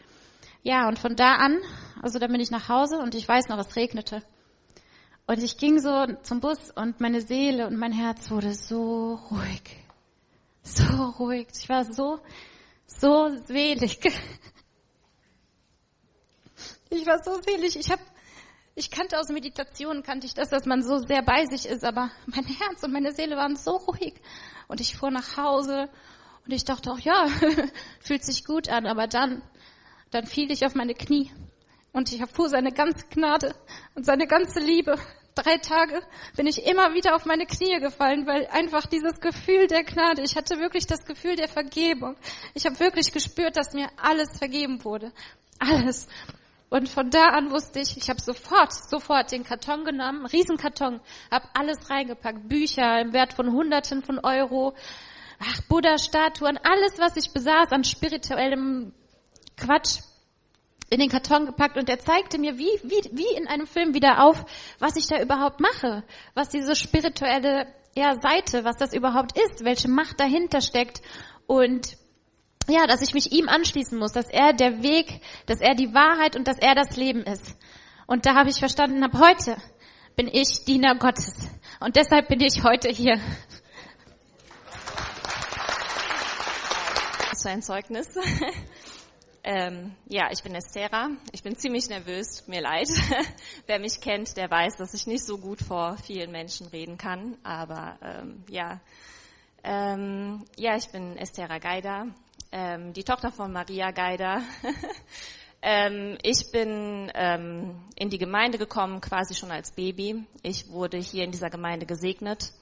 [0.65, 1.59] Ja, und von da an,
[2.03, 4.23] also dann bin ich nach Hause und ich weiß noch, es regnete.
[5.27, 9.63] Und ich ging so zum Bus und meine Seele und mein Herz wurde so ruhig.
[10.63, 10.85] So
[11.19, 11.49] ruhig.
[11.57, 12.19] Ich war so,
[12.87, 14.01] so selig.
[16.91, 17.77] Ich war so selig.
[17.77, 18.03] Ich habe,
[18.77, 22.11] ich kannte aus Meditationen, kannte ich das, dass man so sehr bei sich ist, aber
[22.27, 24.15] mein Herz und meine Seele waren so ruhig.
[24.67, 25.89] Und ich fuhr nach Hause
[26.45, 27.27] und ich dachte auch, ja,
[28.01, 29.43] fühlt sich gut an, aber dann,
[30.11, 31.31] dann fiel ich auf meine Knie
[31.93, 33.55] und ich erfuhr seine ganze Gnade
[33.95, 34.99] und seine ganze Liebe.
[35.37, 36.01] Drei Tage
[36.37, 40.37] bin ich immer wieder auf meine Knie gefallen, weil einfach dieses Gefühl der Gnade, ich
[40.37, 42.17] hatte wirklich das Gefühl der Vergebung.
[42.55, 45.13] Ich habe wirklich gespürt, dass mir alles vergeben wurde.
[45.59, 46.09] Alles.
[46.71, 51.01] Und von da an wusste ich, ich habe sofort, sofort den Karton genommen, Riesenkarton,
[51.31, 54.75] habe alles reingepackt, Bücher im Wert von Hunderten von Euro,
[55.39, 58.93] ach, Buddha-Statuen, alles, was ich besaß an spirituellem
[59.57, 60.01] Quatsch,
[60.91, 61.77] in den Karton gepackt.
[61.77, 64.45] Und er zeigte mir wie, wie, wie in einem Film wieder auf,
[64.79, 69.89] was ich da überhaupt mache, was diese spirituelle ja, Seite, was das überhaupt ist, welche
[69.89, 71.03] Macht dahinter steckt.
[71.47, 71.97] Und
[72.69, 76.37] ja, dass ich mich ihm anschließen muss, dass er der Weg, dass er die Wahrheit
[76.37, 77.57] und dass er das Leben ist.
[78.07, 79.57] Und da habe ich verstanden, ab heute
[80.17, 81.33] bin ich Diener Gottes.
[81.81, 83.19] Und deshalb bin ich heute hier.
[87.31, 88.09] Das war ein Zeugnis.
[89.47, 91.11] Ähm, ja, ich bin Estera.
[91.33, 92.89] Ich bin ziemlich nervös, mir leid.
[93.67, 97.37] Wer mich kennt, der weiß, dass ich nicht so gut vor vielen Menschen reden kann.
[97.43, 98.81] Aber ähm, ja,
[99.63, 102.07] ähm, ja, ich bin Estera Geider,
[102.55, 104.43] ähm, die Tochter von Maria Geider.
[105.67, 110.27] Ähm, ich bin ähm, in die Gemeinde gekommen, quasi schon als Baby.
[110.43, 112.53] Ich wurde hier in dieser Gemeinde gesegnet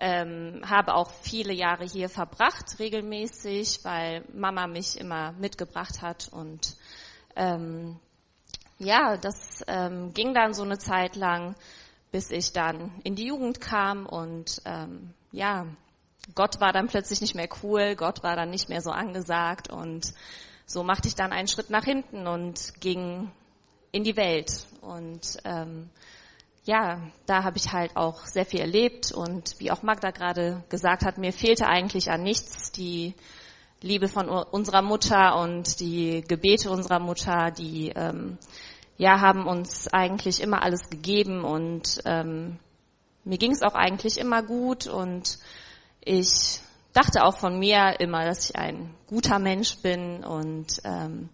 [0.00, 6.76] ähm, habe auch viele Jahre hier verbracht, regelmäßig, weil Mama mich immer mitgebracht hat und
[7.36, 8.00] ähm,
[8.78, 11.54] ja, das ähm, ging dann so eine Zeit lang,
[12.10, 15.66] bis ich dann in die Jugend kam und ähm, ja,
[16.34, 20.12] Gott war dann plötzlich nicht mehr cool, Gott war dann nicht mehr so angesagt und
[20.66, 23.30] so machte ich dann einen Schritt nach hinten und ging
[23.92, 24.66] in die Welt.
[24.82, 25.90] Und ähm,
[26.64, 31.04] ja, da habe ich halt auch sehr viel erlebt und wie auch Magda gerade gesagt
[31.04, 32.70] hat, mir fehlte eigentlich an nichts.
[32.72, 33.14] Die
[33.82, 38.38] Liebe von unserer Mutter und die Gebete unserer Mutter, die ähm,
[38.98, 42.58] ja haben uns eigentlich immer alles gegeben und ähm,
[43.24, 45.38] mir ging es auch eigentlich immer gut und
[46.04, 46.60] ich
[46.92, 51.28] dachte auch von mir immer, dass ich ein guter Mensch bin und ähm,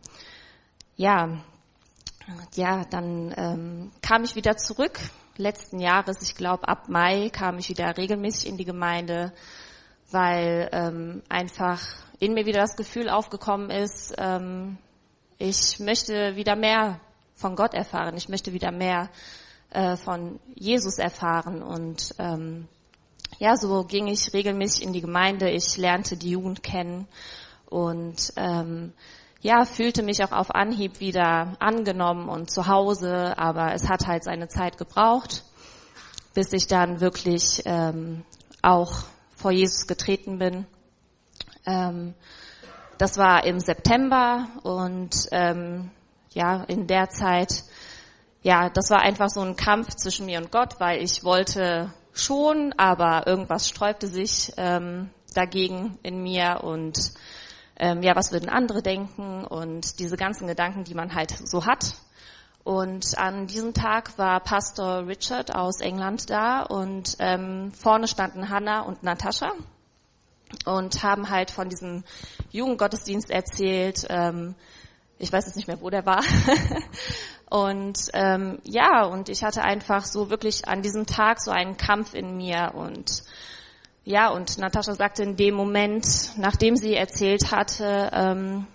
[0.97, 1.39] ja,
[2.55, 4.99] ja, dann ähm, kam ich wieder zurück
[5.37, 6.23] letzten Jahres.
[6.23, 9.33] Ich glaube, ab Mai kam ich wieder regelmäßig in die Gemeinde,
[10.11, 11.81] weil ähm, einfach
[12.19, 14.79] in mir wieder das Gefühl aufgekommen ist, ähm,
[15.39, 16.99] ich möchte wieder mehr
[17.35, 18.17] von Gott erfahren.
[18.17, 19.11] Ich möchte wieder mehr
[19.71, 21.63] äh, von Jesus erfahren.
[21.63, 22.69] Und ähm,
[23.39, 25.51] ja, so ging ich regelmäßig in die Gemeinde.
[25.51, 27.07] Ich lernte die Jugend kennen
[27.69, 28.93] und ähm,
[29.43, 34.25] ja, fühlte mich auch auf Anhieb wieder angenommen und zu Hause, aber es hat halt
[34.25, 35.45] seine Zeit gebraucht,
[36.35, 38.25] bis ich dann wirklich ähm,
[38.63, 38.93] auch
[39.35, 40.67] vor Jesus getreten bin.
[41.67, 42.15] Ähm,
[42.99, 45.91] das war im September und ähm,
[46.33, 47.65] ja, in der Zeit,
[48.43, 52.75] ja, das war einfach so ein Kampf zwischen mir und Gott, weil ich wollte schon,
[52.77, 56.99] aber irgendwas sträubte sich ähm, dagegen in mir und
[57.79, 61.95] ähm, ja, was würden andere denken und diese ganzen Gedanken, die man halt so hat.
[62.65, 68.81] Und an diesem Tag war Pastor Richard aus England da und ähm, vorne standen Hannah
[68.81, 69.53] und Natascha
[70.65, 72.03] und haben halt von diesem
[72.51, 74.07] Jugendgottesdienst erzählt.
[74.09, 74.57] Ähm,
[75.19, 76.25] ich weiß jetzt nicht mehr, wo der war.
[77.49, 82.15] und ähm, ja, und ich hatte einfach so wirklich an diesem Tag so einen Kampf
[82.15, 83.23] in mir und
[84.05, 86.07] ja, und Natascha sagte in dem Moment,
[86.37, 88.67] nachdem sie erzählt hatte, ähm,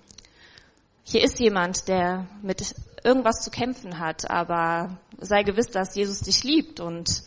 [1.03, 6.43] hier ist jemand, der mit irgendwas zu kämpfen hat, aber sei gewiss, dass Jesus dich
[6.43, 6.79] liebt.
[6.79, 7.23] Und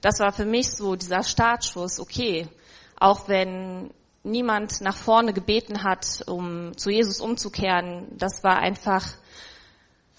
[0.00, 2.48] das war für mich so dieser Startschuss, okay,
[2.98, 3.90] auch wenn
[4.22, 9.06] niemand nach vorne gebeten hat, um zu Jesus umzukehren, das war einfach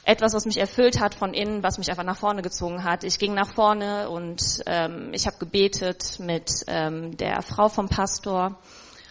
[0.07, 3.03] etwas, was mich erfüllt hat von innen, was mich einfach nach vorne gezogen hat.
[3.03, 8.57] Ich ging nach vorne und ähm, ich habe gebetet mit ähm, der Frau vom Pastor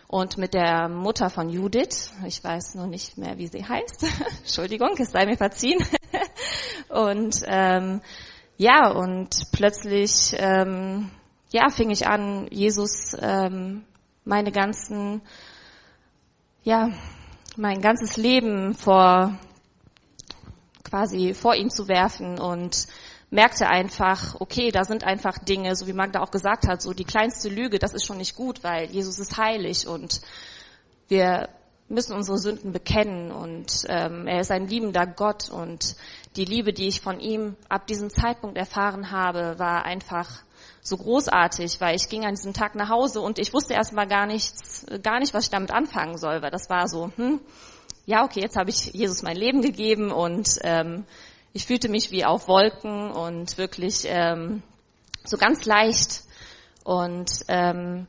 [0.09, 2.11] und mit der Mutter von Judith.
[2.25, 4.07] Ich weiß nur nicht mehr, wie sie heißt.
[4.39, 5.85] Entschuldigung, es sei mir verziehen.
[6.89, 8.01] und ähm,
[8.57, 11.11] ja, und plötzlich ähm,
[11.51, 13.85] ja, fing ich an, Jesus ähm,
[14.25, 15.21] meine ganzen,
[16.65, 16.89] ja,
[17.59, 19.39] mein ganzes Leben vor
[20.89, 22.87] quasi vor ihn zu werfen und
[23.31, 27.05] merkte einfach, okay, da sind einfach Dinge, so wie Magda auch gesagt hat, so die
[27.05, 30.21] kleinste Lüge, das ist schon nicht gut, weil Jesus ist heilig und
[31.09, 31.49] wir
[31.89, 35.97] müssen unsere Sünden bekennen und ähm, er ist ein liebender Gott und
[36.37, 40.43] die Liebe, die ich von ihm ab diesem Zeitpunkt erfahren habe, war einfach
[40.83, 44.27] so großartig, weil ich ging an diesem Tag nach Hause und ich wusste erstmal gar
[44.27, 47.41] nichts, gar nicht, was ich damit anfangen soll, weil das war so, hm,
[48.07, 51.05] ja, okay, jetzt habe ich Jesus mein Leben gegeben und ähm,
[51.53, 54.63] ich fühlte mich wie auf Wolken und wirklich ähm,
[55.25, 56.23] so ganz leicht.
[56.85, 58.07] Und ähm,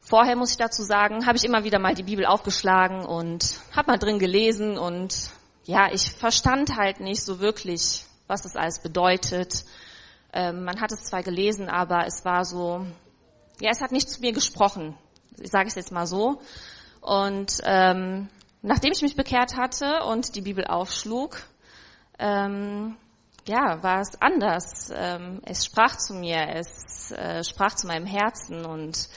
[0.00, 3.90] vorher muss ich dazu sagen, habe ich immer wieder mal die Bibel aufgeschlagen und habe
[3.90, 5.30] mal drin gelesen und
[5.64, 9.64] ja, ich verstand halt nicht so wirklich, was das alles bedeutet.
[10.32, 12.86] Ähm, man hat es zwar gelesen, aber es war so,
[13.60, 14.96] ja, es hat nicht zu mir gesprochen.
[15.40, 16.40] Ich sage es jetzt mal so.
[17.00, 18.28] Und ähm,
[18.62, 21.40] Nachdem ich mich bekehrt hatte und die Bibel aufschlug,
[22.18, 22.96] ähm,
[23.46, 24.92] ja, war es anders.
[24.94, 29.08] Ähm, es sprach zu mir, es äh, sprach zu meinem Herzen und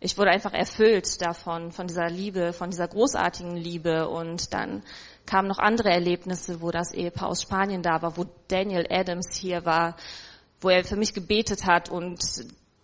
[0.00, 4.08] ich wurde einfach erfüllt davon, von dieser Liebe, von dieser großartigen Liebe.
[4.08, 4.82] Und dann
[5.26, 9.64] kamen noch andere Erlebnisse, wo das Ehepaar aus Spanien da war, wo Daniel Adams hier
[9.64, 9.96] war,
[10.60, 11.90] wo er für mich gebetet hat.
[11.90, 12.20] Und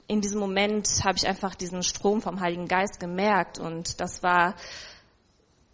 [0.08, 3.60] in diesem Moment habe ich einfach diesen Strom vom Heiligen Geist gemerkt.
[3.60, 4.54] Und das war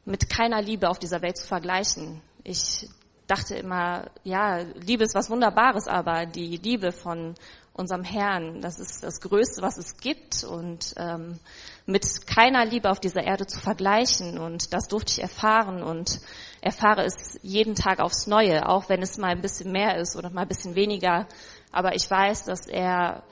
[0.04, 2.20] mit keiner Liebe auf dieser Welt zu vergleichen.
[2.42, 2.88] Ich
[3.26, 7.34] dachte immer, ja, Liebe ist was Wunderbares, aber die Liebe von
[7.72, 10.42] unserem Herrn, das ist das Größte, was es gibt.
[10.42, 11.38] Und ähm,
[11.86, 14.38] mit keiner Liebe auf dieser Erde zu vergleichen.
[14.38, 16.20] Und das durfte ich erfahren und
[16.60, 20.30] erfahre es jeden Tag aufs Neue, auch wenn es mal ein bisschen mehr ist oder
[20.30, 21.26] mal ein bisschen weniger,
[21.72, 23.22] aber ich weiß, dass er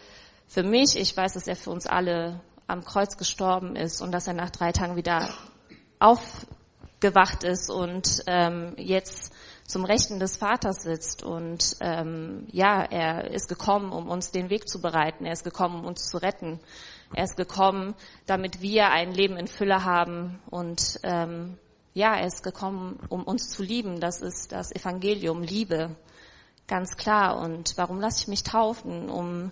[0.47, 4.27] für mich, ich weiß, dass er für uns alle am Kreuz gestorben ist und dass
[4.27, 5.29] er nach drei Tagen wieder
[5.99, 6.47] auf
[7.01, 9.33] gewacht ist und ähm, jetzt
[9.65, 11.23] zum Rechten des Vaters sitzt.
[11.23, 15.25] Und ähm, ja, er ist gekommen, um uns den Weg zu bereiten.
[15.25, 16.59] Er ist gekommen, um uns zu retten.
[17.15, 17.95] Er ist gekommen,
[18.27, 20.41] damit wir ein Leben in Fülle haben.
[20.51, 21.59] Und ähm,
[21.95, 24.01] ja, er ist gekommen, um uns zu lieben.
[24.01, 25.97] Das ist das Evangelium, Liebe.
[26.67, 27.39] Ganz klar.
[27.39, 29.11] Und warum lasse ich mich taufen?
[29.11, 29.51] Um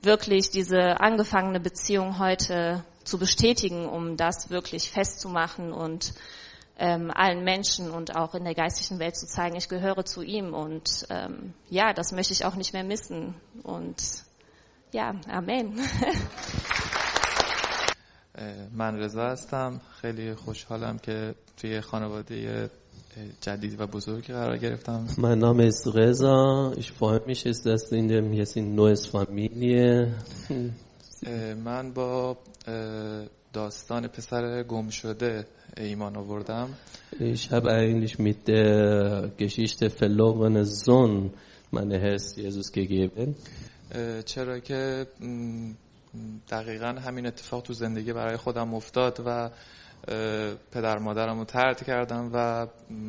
[0.00, 6.14] wirklich diese angefangene Beziehung heute zu bestätigen, um das wirklich festzumachen und
[6.81, 10.53] ähm, allen Menschen und auch in der geistlichen Welt zu zeigen, ich gehöre zu ihm
[10.53, 14.23] und ähm, ja, das möchte ich auch nicht mehr missen und
[14.93, 15.79] ja, Amen.
[18.71, 22.69] من رضا هستم خیلی خوشحالم که توی خانواده
[23.41, 26.71] جدید و بزرگی قرار گرفتم Mein Name ist Reza.
[26.77, 30.13] Ich freue mich, dass in dem jetzt in neues Familie.
[31.65, 32.37] من با
[33.53, 36.68] داستان پسر گم شده ایمان آوردم
[37.20, 41.30] Ich habe eigentlich mit der Geschichte verlorene Sohn
[41.70, 43.34] meine Herz Jesus gegeben.
[44.24, 45.06] چرا که
[46.50, 49.50] دقیقا همین اتفاق تو زندگی برای خودم افتاد و
[50.72, 52.66] پدر مادرم رو ترد کردم و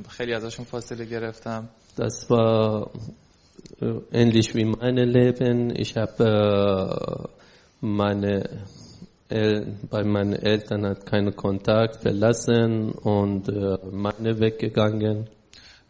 [0.09, 2.89] خیلی ازشون فاصله گرفتم Das war
[4.11, 5.75] ähnlich wie mein Leben.
[5.75, 7.29] Ich habe
[7.81, 8.49] meine
[9.28, 15.28] bei meinen Eltern hat keinen Kontakt verlassen und äh, meine weggegangen.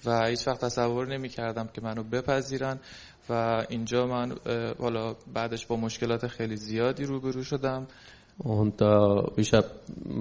[0.05, 2.81] و هیچ وقت تصور نمی کردم که منو بپذیرن
[3.29, 4.33] و اینجا من
[4.79, 7.87] حالا بعدش با مشکلات خیلی زیادی روبرو شدم
[8.39, 9.69] Und äh, ich habe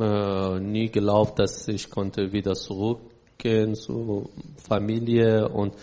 [0.02, 4.30] äh, nie geglaubt, dass ich konnte wieder zurückgehen zur
[4.68, 5.76] Familie und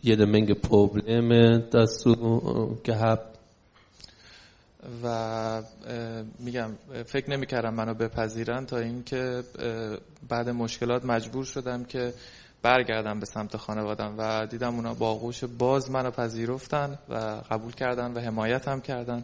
[0.00, 3.31] jede Menge Probleme dazu äh, gehabt.
[5.03, 5.61] و
[6.39, 6.71] میگم
[7.05, 9.43] فکر نمی‌کردم منو بپذیرن تا اینکه
[10.29, 12.13] بعد مشکلات مجبور شدم که
[12.61, 18.13] برگردم به سمت خانوادم و دیدم اونا با آغوش باز منو پذیرفتن و قبول کردن
[18.13, 19.23] و حمایتم کردن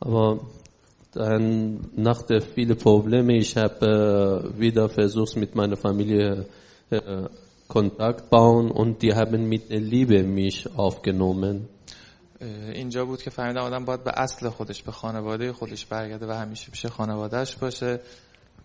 [0.00, 0.40] Aber
[1.12, 6.44] dann nach der vielen Probleme, ich habe wieder versucht mit meiner Familie
[7.68, 11.68] Kontakt bauen und die haben mit Liebe mich aufgenommen.
[12.40, 16.70] اینجا بود که فهمیدم آدم باید به اصل خودش به خانواده خودش برگرده و همیشه
[16.70, 18.00] پیش خانوادهش باشه.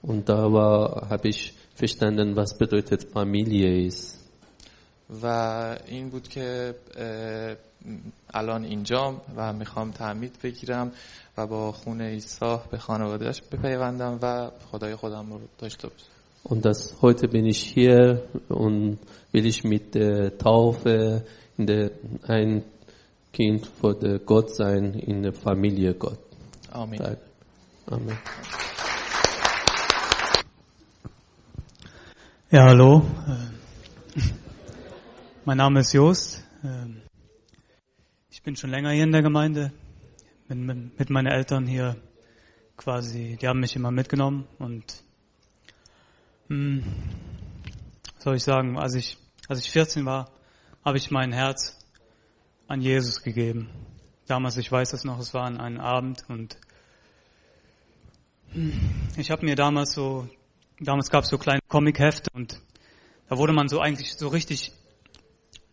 [0.08, 4.18] Und da war, habe ich verstanden, was bedeutet Familie ist.
[5.24, 6.76] و این بود که
[8.34, 10.92] الان اینجام و می‌خوام تعمید بگیرم
[11.38, 16.06] و با خون عیسی به خانوادهش بپیوندم و خدای خودم رو داشته باشم.
[16.44, 18.98] Und das, heute bin ich hier und
[19.32, 21.24] will ich mit der Taufe
[21.58, 21.92] in der,
[22.28, 22.64] ein
[23.34, 26.20] Kind vor der Gott sein in der Familie Gott.
[26.70, 27.18] Amen.
[27.86, 28.18] Amen.
[32.50, 33.06] Ja, hallo.
[33.28, 34.22] Äh,
[35.46, 36.44] mein Name ist Jost.
[36.64, 37.02] Ähm,
[38.30, 39.72] ich bin schon länger hier in der Gemeinde.
[40.50, 41.96] Bin mit meinen Eltern hier
[42.76, 45.04] quasi, die haben mich immer mitgenommen und
[46.48, 46.84] hm,
[48.18, 49.18] soll ich sagen, als ich,
[49.48, 50.32] als ich 14 war,
[50.84, 51.81] habe ich mein Herz
[52.72, 53.70] an Jesus gegeben.
[54.28, 56.58] Damals, ich weiß das noch, es war an einem Abend und
[59.18, 60.30] ich habe mir damals so
[60.80, 62.62] damals gab es so kleine Comic-Hefte und
[63.28, 64.72] da wurde man so eigentlich so richtig,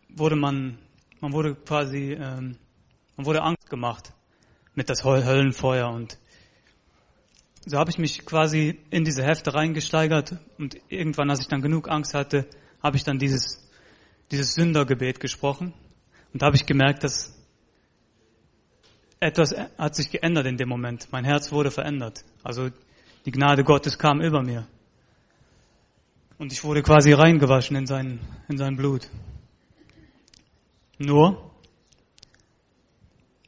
[0.09, 0.77] wurde man,
[1.21, 2.57] man wurde quasi, ähm,
[3.15, 4.13] man wurde Angst gemacht
[4.75, 6.17] mit das Höl- Höllenfeuer und
[7.65, 11.89] so habe ich mich quasi in diese Hefte reingesteigert und irgendwann, als ich dann genug
[11.89, 12.45] Angst hatte,
[12.83, 13.69] habe ich dann dieses,
[14.31, 15.73] dieses Sündergebet gesprochen
[16.33, 17.35] und da habe ich gemerkt, dass
[19.19, 21.07] etwas hat sich geändert in dem Moment.
[21.11, 22.23] Mein Herz wurde verändert.
[22.43, 22.69] Also
[23.25, 24.67] die Gnade Gottes kam über mir.
[26.37, 29.09] Und ich wurde quasi reingewaschen in sein, in sein Blut.
[30.97, 31.51] Nur,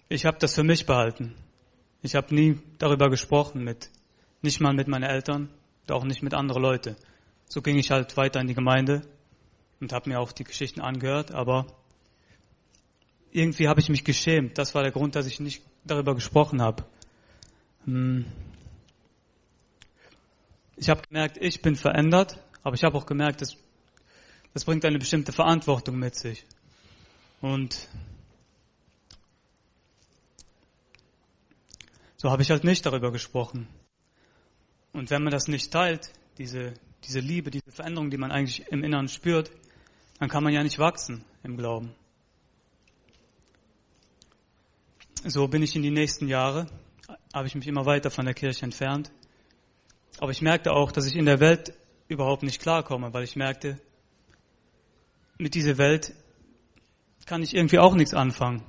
[0.10, 1.36] ich habe das für mich behalten.
[2.02, 3.90] Ich habe nie darüber gesprochen mit,
[4.42, 5.50] nicht mal mit meinen Eltern,
[5.90, 6.96] auch nicht mit anderen Leuten.
[7.46, 9.04] So ging ich halt weiter in die Gemeinde
[9.80, 11.68] und habe mir auch die Geschichten angehört, aber
[13.32, 14.58] irgendwie habe ich mich geschämt.
[14.58, 16.86] Das war der Grund, dass ich nicht darüber gesprochen habe.
[17.86, 18.26] Hm.
[20.76, 23.56] Ich habe gemerkt, ich bin verändert, aber ich habe auch gemerkt, das,
[24.54, 26.46] das bringt eine bestimmte Verantwortung mit sich.
[27.40, 27.88] Und
[32.18, 33.68] so habe ich halt nicht darüber gesprochen.
[34.94, 36.74] Und wenn man das nicht teilt, diese,
[37.04, 39.52] diese Liebe, diese Veränderung, die man eigentlich im Inneren spürt,
[40.20, 41.96] dann kann man ja nicht wachsen im Glauben.
[45.24, 46.68] So bin ich in die nächsten Jahre,
[47.34, 49.12] habe ich mich immer weiter von der Kirche entfernt.
[50.20, 51.74] Aber ich merkte auch, dass ich in der Welt
[52.08, 53.80] überhaupt nicht klarkomme, weil ich merkte,
[55.38, 56.14] mit dieser Welt
[57.26, 58.64] kann ich irgendwie auch nichts anfangen.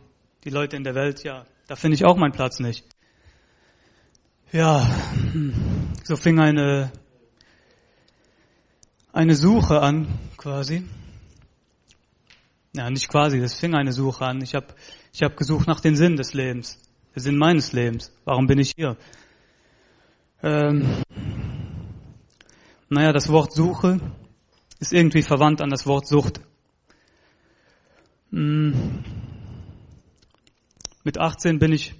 [0.45, 2.85] Die Leute in der Welt, ja, da finde ich auch meinen Platz nicht.
[4.53, 4.87] Ja,
[6.05, 6.93] so fing eine,
[9.13, 10.85] eine Suche an, quasi.
[12.75, 14.41] Ja, nicht quasi, das fing eine Suche an.
[14.43, 14.75] Ich habe
[15.13, 16.79] ich hab gesucht nach dem Sinn des Lebens,
[17.15, 18.13] der Sinn meines Lebens.
[18.25, 18.97] Warum bin ich hier?
[20.43, 21.03] Ähm,
[22.89, 24.01] naja, das Wort Suche
[24.81, 26.41] ist irgendwie verwandt an das Wort Sucht.
[28.31, 29.05] Hm.
[31.05, 31.95] Mit 18 bin ich,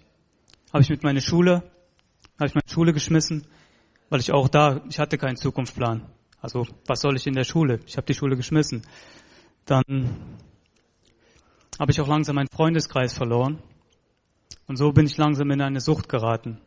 [0.73, 1.63] habe ich mit meiner Schule,
[2.39, 3.47] habe ich meine Schule geschmissen,
[4.09, 6.07] weil ich auch da, ich hatte keinen Zukunftsplan.
[6.41, 7.81] Also was soll ich in der Schule?
[7.87, 8.83] Ich habe die Schule geschmissen.
[9.65, 10.39] Dann
[11.79, 13.63] habe ich auch langsam meinen Freundeskreis verloren
[14.67, 16.61] und so bin ich langsam in eine Sucht geraten,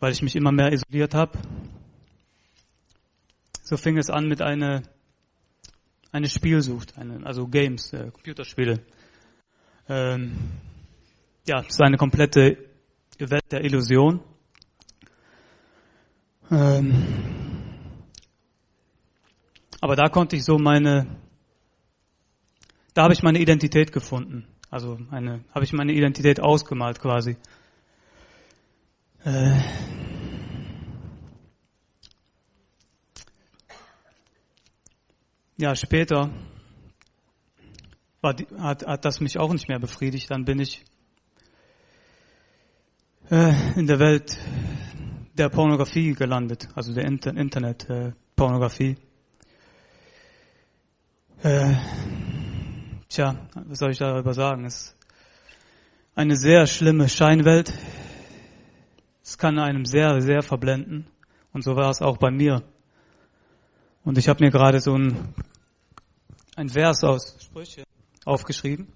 [0.00, 1.38] weil ich mich immer mehr isoliert habe.
[3.62, 4.82] So fing es an mit einer
[6.14, 8.78] eine Spielsucht, eine, also Games, äh, Computerspiele.
[9.88, 10.32] Ähm,
[11.44, 12.56] ja, es ist eine komplette
[13.18, 14.20] Welt der Illusion.
[16.52, 17.04] Ähm,
[19.80, 21.06] aber da konnte ich so meine,
[22.94, 24.46] da habe ich meine Identität gefunden.
[24.70, 27.36] Also eine, habe ich meine Identität ausgemalt quasi.
[29.24, 29.60] Äh,
[35.56, 36.30] ja, später
[38.20, 40.30] war hat, hat das mich auch nicht mehr befriedigt.
[40.30, 40.84] Dann bin ich,
[43.30, 44.38] äh, in der Welt
[45.34, 48.96] der Pornografie gelandet, also der Inter Internet-Pornografie.
[51.42, 51.74] Äh,
[53.14, 54.64] tja, was soll ich darüber sagen?
[54.64, 54.96] Es ist
[56.14, 57.72] eine sehr schlimme Scheinwelt.
[59.22, 61.06] Es kann einem sehr, sehr verblenden.
[61.52, 62.62] Und so war es auch bei mir.
[64.04, 65.34] Und ich habe mir gerade so ein,
[66.56, 67.84] ein Vers aus Sprüche
[68.24, 68.92] aufgeschrieben.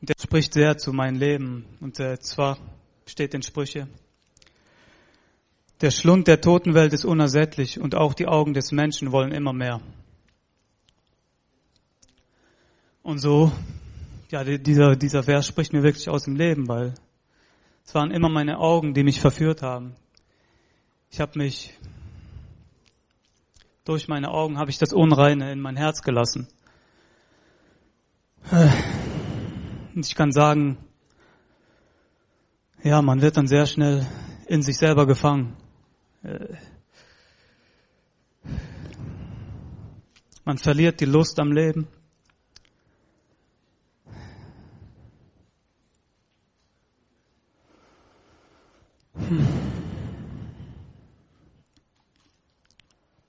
[0.00, 1.66] Der spricht sehr zu meinem Leben.
[1.80, 2.58] Und äh, zwar
[3.04, 3.88] steht in Sprüche,
[5.80, 9.80] der Schlund der Totenwelt ist unersättlich und auch die Augen des Menschen wollen immer mehr.
[13.02, 13.52] Und so,
[14.30, 16.94] ja, dieser, dieser Vers spricht mir wirklich aus dem Leben, weil
[17.84, 19.94] es waren immer meine Augen, die mich verführt haben.
[21.10, 21.72] Ich habe mich,
[23.84, 26.48] durch meine Augen habe ich das Unreine in mein Herz gelassen.
[29.94, 30.76] Und ich kann sagen,
[32.82, 34.06] ja, man wird dann sehr schnell
[34.46, 35.56] in sich selber gefangen.
[36.22, 36.56] Äh,
[40.44, 41.86] man verliert die Lust am Leben.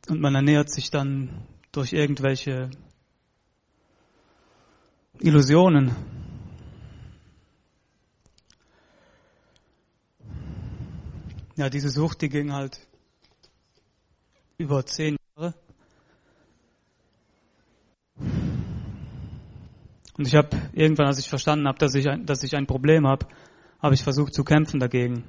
[0.07, 2.69] Und man ernährt sich dann durch irgendwelche
[5.19, 6.18] Illusionen.
[11.59, 12.79] Ja, diese Sucht, die ging halt
[14.57, 15.53] über zehn Jahre.
[20.17, 23.05] Und ich habe irgendwann, als ich verstanden habe, dass ich ein, dass ich ein Problem
[23.05, 23.27] habe,
[23.81, 25.25] habe ich versucht zu kämpfen dagegen.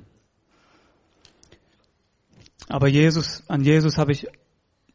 [2.69, 4.29] Aber Jesus, an Jesus habe ich,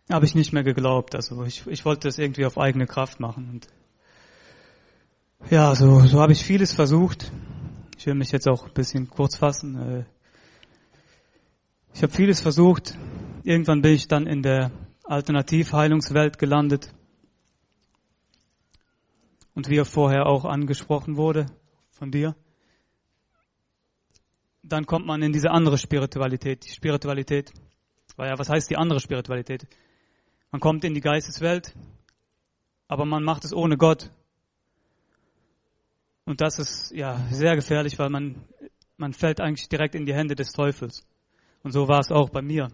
[0.09, 1.15] habe ich nicht mehr geglaubt.
[1.15, 3.49] Also ich, ich wollte das irgendwie auf eigene Kraft machen.
[3.49, 3.67] Und
[5.51, 7.29] ja, so, so habe ich vieles versucht.
[7.97, 10.05] Ich will mich jetzt auch ein bisschen kurz fassen.
[11.95, 12.93] Ich habe vieles versucht.
[13.43, 14.69] Irgendwann bin ich dann in der
[15.05, 16.93] Alternativheilungswelt gelandet.
[19.53, 21.45] Und wie er vorher auch angesprochen wurde
[21.91, 22.35] von dir,
[24.61, 26.65] dann kommt man in diese andere Spiritualität.
[26.65, 27.53] Die Spiritualität,
[28.17, 29.65] weil ja, was heißt die andere Spiritualität?
[30.51, 31.73] Man kommt in die Geisteswelt,
[32.89, 34.11] aber man macht es ohne Gott.
[36.25, 38.43] Und das ist ja sehr gefährlich, weil man,
[38.97, 41.05] man fällt eigentlich direkt in die Hände des Teufels.
[41.65, 42.67] Und so war es auch bei mir.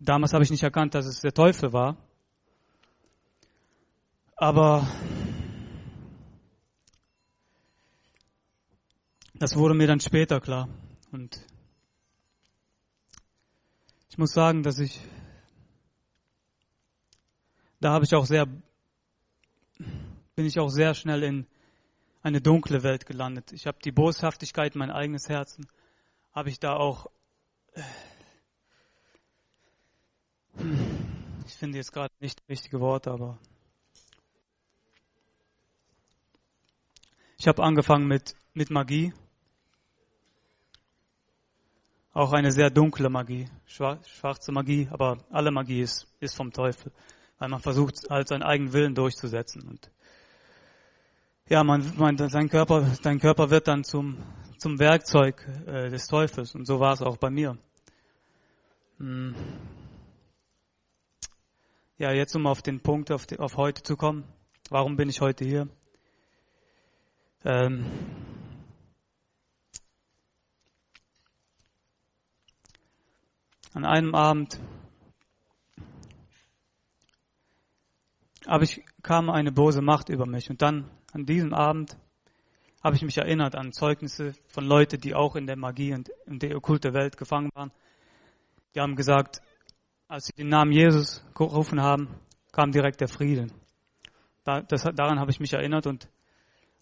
[0.00, 1.96] Damals habe ich nicht erkannt, dass es der Teufel war.
[4.34, 4.88] Aber
[9.34, 10.68] das wurde mir dann später klar.
[11.12, 11.46] Und
[14.08, 15.00] ich muss sagen, dass ich,
[17.78, 18.46] da habe ich auch sehr,
[20.34, 21.46] bin ich auch sehr schnell in
[22.20, 23.52] eine dunkle Welt gelandet.
[23.52, 25.68] Ich habe die Boshaftigkeit, mein eigenes Herzen,
[26.32, 27.10] habe ich da auch,
[31.46, 33.38] ich finde jetzt gerade nicht das richtige Wort, aber
[37.38, 39.12] ich habe angefangen mit, mit Magie.
[42.14, 46.92] Auch eine sehr dunkle Magie, schwarze Magie, aber alle Magie ist, ist vom Teufel,
[47.38, 49.66] weil man versucht halt seinen eigenen Willen durchzusetzen.
[49.66, 49.90] Und
[51.48, 54.18] ja, man, man, sein Körper, dein Körper wird dann zum,
[54.58, 56.54] zum Werkzeug äh, des Teufels.
[56.54, 57.58] Und so war es auch bei mir.
[58.98, 59.34] Hm.
[61.98, 64.24] Ja, jetzt um auf den Punkt, auf, die, auf heute zu kommen.
[64.70, 65.68] Warum bin ich heute hier?
[67.44, 67.84] Ähm,
[73.74, 74.58] an einem Abend
[78.46, 81.96] aber ich kam eine böse Macht über mich und dann an diesem Abend
[82.82, 86.38] habe ich mich erinnert an Zeugnisse von Leuten, die auch in der Magie und in
[86.38, 87.70] der okkulte Welt gefangen waren.
[88.74, 89.40] Die haben gesagt,
[90.08, 92.08] als sie den Namen Jesus gerufen haben,
[92.50, 93.52] kam direkt der Frieden.
[94.44, 96.08] Daran habe ich mich erinnert und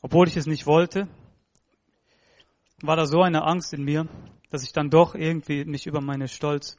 [0.00, 1.08] obwohl ich es nicht wollte,
[2.80, 4.08] war da so eine Angst in mir,
[4.50, 6.78] dass ich dann doch irgendwie mich über meine Stolz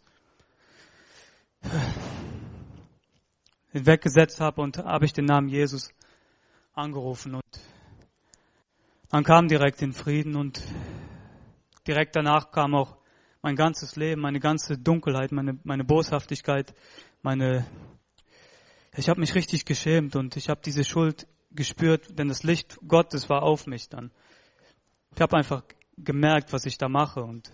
[3.72, 5.94] hinweggesetzt habe und habe ich den Namen Jesus
[6.74, 7.44] angerufen und
[9.10, 10.62] dann kam direkt den Frieden und
[11.86, 12.98] direkt danach kam auch
[13.42, 16.74] mein ganzes Leben, meine ganze Dunkelheit, meine, meine Boshaftigkeit,
[17.22, 17.66] meine,
[18.96, 23.30] ich habe mich richtig geschämt und ich habe diese Schuld gespürt, denn das Licht Gottes
[23.30, 24.12] war auf mich dann.
[25.14, 25.64] Ich habe einfach
[25.98, 27.52] gemerkt, was ich da mache und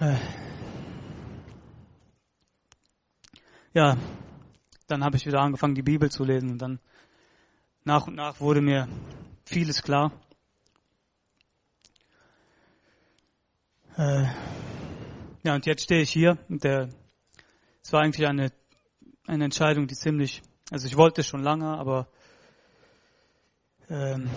[0.00, 0.16] äh,
[3.72, 3.96] ja,
[4.88, 6.80] dann habe ich wieder angefangen, die Bibel zu lesen und dann
[7.84, 8.88] nach und nach wurde mir
[9.44, 10.12] vieles klar.
[13.96, 14.26] Äh,
[15.42, 16.38] ja, und jetzt stehe ich hier.
[16.48, 16.88] Und der,
[17.82, 18.52] es war eigentlich eine,
[19.26, 22.08] eine Entscheidung, die ziemlich, also ich wollte schon lange, aber
[23.88, 24.28] ähm,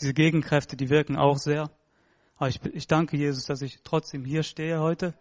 [0.00, 1.70] diese Gegenkräfte, die wirken auch sehr.
[2.36, 5.14] Aber ich, ich danke Jesus, dass ich trotzdem hier stehe heute.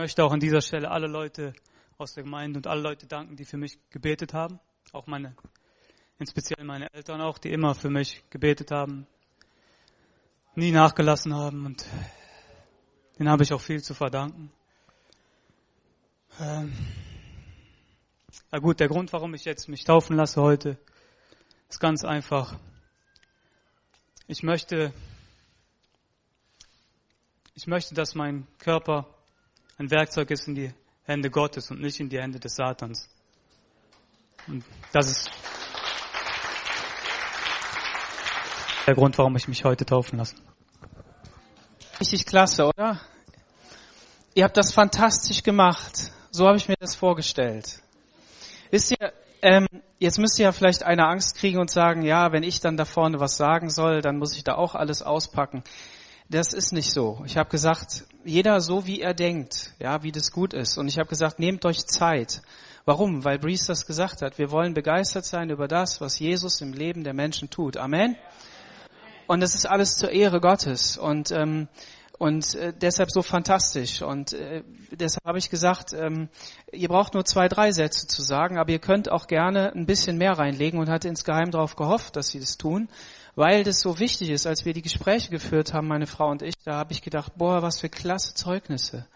[0.00, 1.52] Möchte auch an dieser Stelle alle Leute
[1.98, 4.58] aus der Gemeinde und alle Leute danken, die für mich gebetet haben.
[4.92, 5.36] Auch meine,
[6.18, 9.06] in speziell meine Eltern auch, die immer für mich gebetet haben,
[10.54, 11.84] nie nachgelassen haben und
[13.18, 14.50] den habe ich auch viel zu verdanken.
[16.40, 16.72] Ähm,
[18.50, 20.78] na gut, der Grund, warum ich jetzt mich taufen lasse heute,
[21.68, 22.58] ist ganz einfach.
[24.28, 24.94] Ich möchte,
[27.54, 29.06] ich möchte, dass mein Körper
[29.80, 30.72] ein Werkzeug ist in die
[31.04, 33.08] Hände Gottes und nicht in die Hände des Satans.
[34.46, 34.62] Und
[34.92, 35.30] das ist
[38.86, 40.36] der Grund, warum ich mich heute taufen lasse.
[41.98, 43.00] Richtig klasse, oder?
[44.34, 46.12] Ihr habt das fantastisch gemacht.
[46.30, 47.80] So habe ich mir das vorgestellt.
[48.70, 49.66] Wisst ihr, ähm,
[49.98, 52.84] jetzt müsst ihr ja vielleicht eine Angst kriegen und sagen, ja, wenn ich dann da
[52.84, 55.64] vorne was sagen soll, dann muss ich da auch alles auspacken.
[56.30, 57.24] Das ist nicht so.
[57.26, 60.78] Ich habe gesagt, jeder so wie er denkt, ja, wie das gut ist.
[60.78, 62.42] Und ich habe gesagt, nehmt euch Zeit.
[62.84, 63.24] Warum?
[63.24, 64.38] Weil Brees das gesagt hat.
[64.38, 67.76] Wir wollen begeistert sein über das, was Jesus im Leben der Menschen tut.
[67.76, 68.16] Amen.
[69.26, 70.96] Und das ist alles zur Ehre Gottes.
[70.96, 71.66] Und ähm,
[72.20, 74.02] und äh, deshalb so fantastisch.
[74.02, 76.28] Und äh, deshalb habe ich gesagt, ähm,
[76.70, 80.18] ihr braucht nur zwei, drei Sätze zu sagen, aber ihr könnt auch gerne ein bisschen
[80.18, 82.90] mehr reinlegen und hatte insgeheim darauf gehofft, dass sie das tun,
[83.34, 84.46] weil das so wichtig ist.
[84.46, 87.62] Als wir die Gespräche geführt haben, meine Frau und ich, da habe ich gedacht, boah,
[87.62, 89.06] was für klasse Zeugnisse.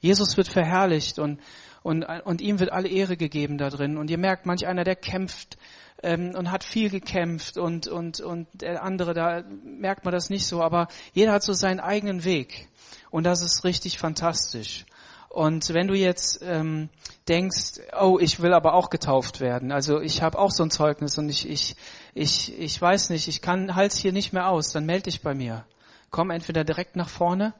[0.00, 1.40] Jesus wird verherrlicht und
[1.82, 3.96] und, und ihm wird alle Ehre gegeben da drin.
[3.96, 5.56] Und ihr merkt, manch einer, der kämpft
[6.02, 10.46] ähm, und hat viel gekämpft und, und, und der andere, da merkt man das nicht
[10.46, 12.68] so, aber jeder hat so seinen eigenen Weg
[13.10, 14.84] und das ist richtig fantastisch.
[15.28, 16.88] Und wenn du jetzt ähm,
[17.28, 21.18] denkst, oh, ich will aber auch getauft werden, also ich habe auch so ein Zeugnis
[21.18, 21.76] und ich, ich,
[22.14, 25.34] ich, ich weiß nicht, ich kann Hals hier nicht mehr aus, dann melde dich bei
[25.34, 25.64] mir.
[26.10, 27.52] Komm entweder direkt nach vorne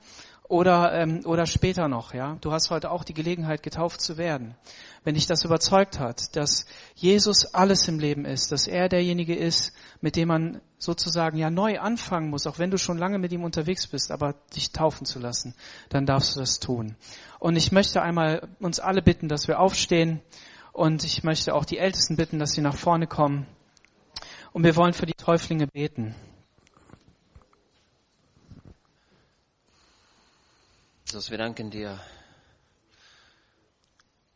[0.49, 2.15] oder, ähm, oder später noch.
[2.15, 4.55] Ja, Du hast heute auch die Gelegenheit, getauft zu werden.
[5.05, 9.73] Wenn dich das überzeugt hat, dass Jesus alles im Leben ist, dass er derjenige ist,
[10.01, 13.45] mit dem man sozusagen ja neu anfangen muss, auch wenn du schon lange mit ihm
[13.45, 15.55] unterwegs bist, aber dich taufen zu lassen,
[15.91, 16.97] dann darfst du das tun.
[17.39, 20.21] Und ich möchte einmal uns alle bitten, dass wir aufstehen
[20.73, 23.47] und ich möchte auch die Ältesten bitten, dass sie nach vorne kommen.
[24.53, 26.15] Und wir wollen für die Täuflinge beten.
[31.11, 31.99] Jesus, wir danken dir,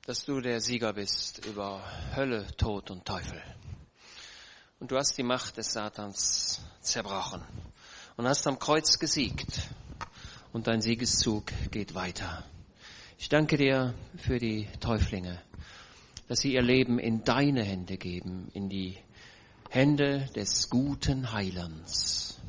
[0.06, 1.84] dass du der Sieger bist über
[2.16, 3.42] Hölle, Tod und Teufel.
[4.80, 7.42] Und du hast die Macht des Satans zerbrochen
[8.16, 9.68] und hast am Kreuz gesiegt.
[10.54, 12.42] Und dein Siegeszug geht weiter.
[13.18, 15.42] Ich danke dir für die Täuflinge,
[16.28, 18.96] dass sie ihr Leben in deine Hände geben, in die
[19.68, 22.40] Hände des guten Heilands.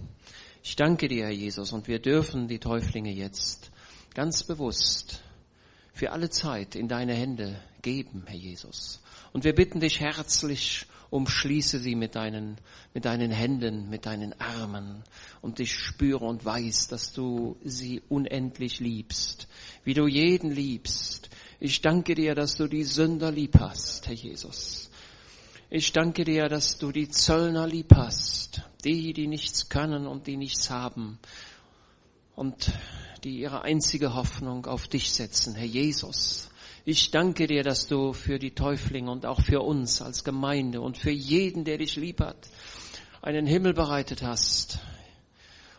[0.64, 3.73] Ich danke dir, Herr Jesus, und wir dürfen die Täuflinge jetzt
[4.14, 5.22] ganz bewusst
[5.94, 9.02] für alle Zeit in deine Hände geben, Herr Jesus.
[9.32, 12.58] Und wir bitten dich herzlich, umschließe sie mit deinen,
[12.94, 15.04] mit deinen Händen, mit deinen Armen.
[15.42, 19.48] Und ich spüre und weiß, dass du sie unendlich liebst,
[19.84, 21.30] wie du jeden liebst.
[21.60, 24.90] Ich danke dir, dass du die Sünder lieb hast, Herr Jesus.
[25.70, 30.38] Ich danke dir, dass du die Zöllner lieb hast, die, die nichts können und die
[30.38, 31.20] nichts haben.
[32.36, 32.72] Und
[33.24, 36.50] die ihre einzige Hoffnung auf dich setzen, Herr Jesus.
[36.86, 40.98] Ich danke dir, dass du für die Täuflinge und auch für uns als Gemeinde und
[40.98, 42.50] für jeden, der dich lieb hat,
[43.22, 44.80] einen Himmel bereitet hast.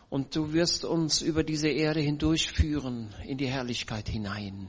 [0.09, 4.67] Und du wirst uns über diese Erde hindurchführen in die Herrlichkeit hinein.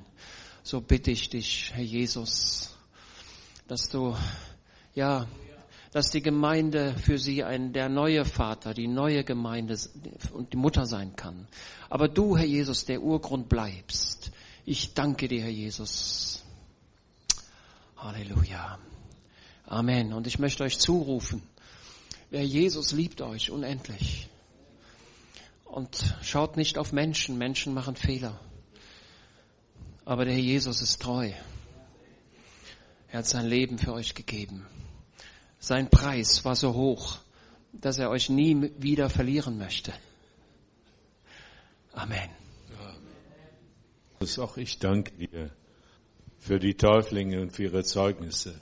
[0.62, 2.76] So bitte ich dich, Herr Jesus,
[3.68, 4.14] dass du,
[4.94, 5.26] ja,
[5.92, 9.78] dass die Gemeinde für sie ein, der neue Vater, die neue Gemeinde
[10.32, 11.48] und die Mutter sein kann.
[11.88, 14.30] Aber du, Herr Jesus, der Urgrund bleibst.
[14.64, 16.42] Ich danke dir, Herr Jesus.
[17.96, 18.78] Halleluja.
[19.66, 20.12] Amen.
[20.12, 21.42] Und ich möchte euch zurufen,
[22.30, 24.28] wer Jesus liebt euch unendlich.
[25.64, 27.38] Und schaut nicht auf Menschen.
[27.38, 28.40] Menschen machen Fehler.
[30.04, 31.32] Aber der Herr Jesus ist treu.
[33.08, 34.66] Er hat sein Leben für euch gegeben.
[35.58, 37.18] Sein Preis war so hoch,
[37.72, 39.92] dass er euch nie wieder verlieren möchte.
[41.92, 42.30] Amen.
[44.38, 45.50] Auch ich danke dir
[46.38, 48.60] für die Täuflinge und für ihre Zeugnisse.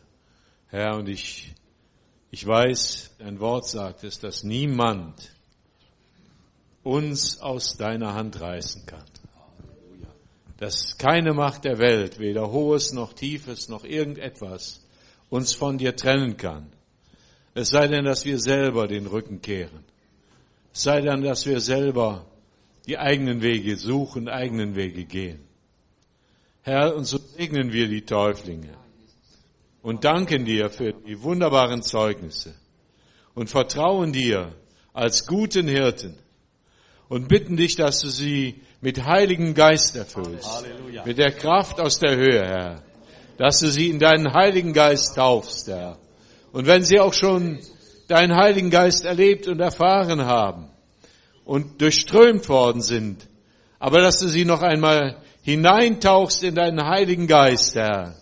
[0.68, 1.55] Herr, und ich,
[2.30, 5.30] ich weiß, dein Wort sagt es, dass niemand
[6.82, 9.05] uns aus deiner Hand reißen kann.
[10.59, 14.84] Dass keine Macht der Welt, weder hohes noch tiefes noch irgendetwas,
[15.30, 16.70] uns von dir trennen kann.
[17.55, 19.84] Es sei denn, dass wir selber den Rücken kehren.
[20.72, 22.26] Es sei denn, dass wir selber
[22.86, 25.40] die eigenen Wege suchen, eigenen Wege gehen.
[26.62, 28.74] Herr, und so segnen wir die Täuflinge
[29.82, 32.55] und danken dir für die wunderbaren Zeugnisse
[33.34, 34.55] und vertrauen dir
[34.92, 36.16] als guten Hirten
[37.09, 41.05] und bitten dich, dass du sie mit Heiligen Geist erfüllst, Halleluja.
[41.05, 42.82] mit der Kraft aus der Höhe, Herr,
[43.36, 45.98] dass du sie in deinen Heiligen Geist taufst, Herr.
[46.55, 47.59] Und wenn sie auch schon
[48.07, 50.68] deinen Heiligen Geist erlebt und erfahren haben
[51.44, 53.26] und durchströmt worden sind,
[53.80, 58.14] aber dass du sie noch einmal hineintauchst in deinen Heiligen Geist, Herr.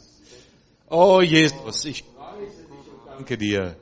[0.89, 2.05] Oh Jesus, ich
[3.07, 3.77] danke dir.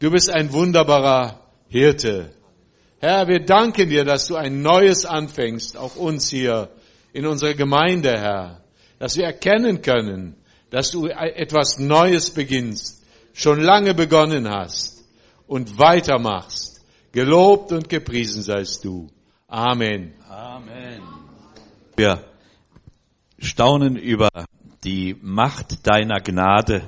[0.00, 2.32] Du bist ein wunderbarer Hirte.
[2.98, 6.70] Herr, wir danken dir, dass du ein Neues anfängst, auch uns hier
[7.12, 8.64] in unserer Gemeinde, Herr.
[8.98, 10.34] Dass wir erkennen können,
[10.70, 12.97] dass du etwas Neues beginnst,
[13.38, 15.04] schon lange begonnen hast
[15.46, 16.84] und weitermachst.
[17.12, 19.08] Gelobt und gepriesen seist du.
[19.46, 20.12] Amen.
[20.28, 21.02] Amen.
[21.96, 22.24] Wir
[23.38, 24.28] staunen über
[24.82, 26.82] die Macht deiner Gnade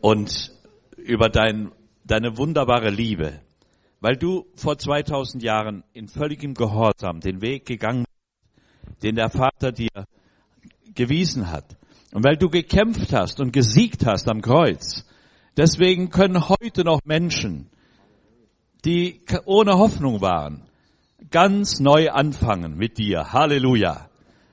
[0.00, 0.52] und
[0.96, 1.72] über dein,
[2.04, 3.40] deine wunderbare Liebe,
[4.00, 9.72] weil du vor 2000 Jahren in völligem Gehorsam den Weg gegangen bist, den der Vater
[9.72, 10.06] dir
[10.94, 11.76] gewiesen hat.
[12.12, 15.04] Und weil du gekämpft hast und gesiegt hast am Kreuz.
[15.56, 17.70] Deswegen können heute noch Menschen,
[18.84, 20.62] die ohne Hoffnung waren,
[21.30, 23.32] ganz neu anfangen mit dir.
[23.32, 24.08] Halleluja.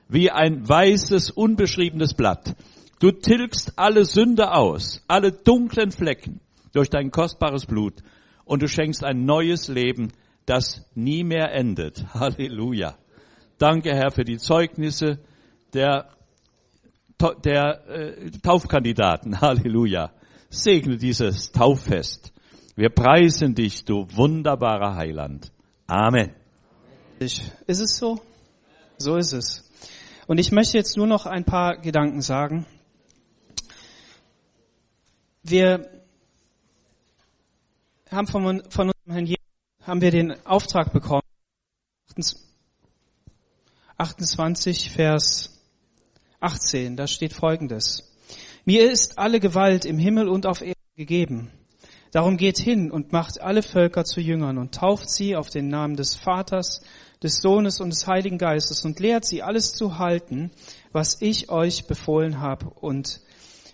[0.08, 2.56] Wie ein weißes, unbeschriebenes Blatt.
[3.00, 6.40] Du tilgst alle Sünde aus, alle dunklen Flecken
[6.72, 8.02] durch dein kostbares Blut
[8.44, 10.12] und du schenkst ein neues Leben,
[10.46, 12.04] das nie mehr endet.
[12.14, 12.96] Halleluja.
[13.58, 15.18] Danke, Herr, für die Zeugnisse
[15.72, 16.08] der,
[17.44, 19.40] der äh, Taufkandidaten.
[19.40, 20.10] Halleluja.
[20.50, 22.32] Segne dieses Tauffest.
[22.76, 25.52] Wir preisen dich, du wunderbarer Heiland.
[25.86, 26.34] Amen.
[27.18, 28.20] Ist es so?
[28.98, 29.70] So ist es.
[30.26, 32.66] Und ich möchte jetzt nur noch ein paar Gedanken sagen.
[35.42, 35.88] Wir
[38.10, 39.44] haben von, von unserem Herrn Jesus
[39.82, 41.20] haben wir den Auftrag bekommen.
[43.98, 45.62] 28 Vers
[46.40, 48.13] 18, da steht folgendes.
[48.64, 51.50] Mir ist alle Gewalt im Himmel und auf Erden gegeben.
[52.12, 55.96] Darum geht hin und macht alle Völker zu Jüngern und tauft sie auf den Namen
[55.96, 56.80] des Vaters,
[57.22, 60.50] des Sohnes und des Heiligen Geistes und lehrt sie alles zu halten,
[60.92, 62.70] was ich euch befohlen habe.
[62.70, 63.20] Und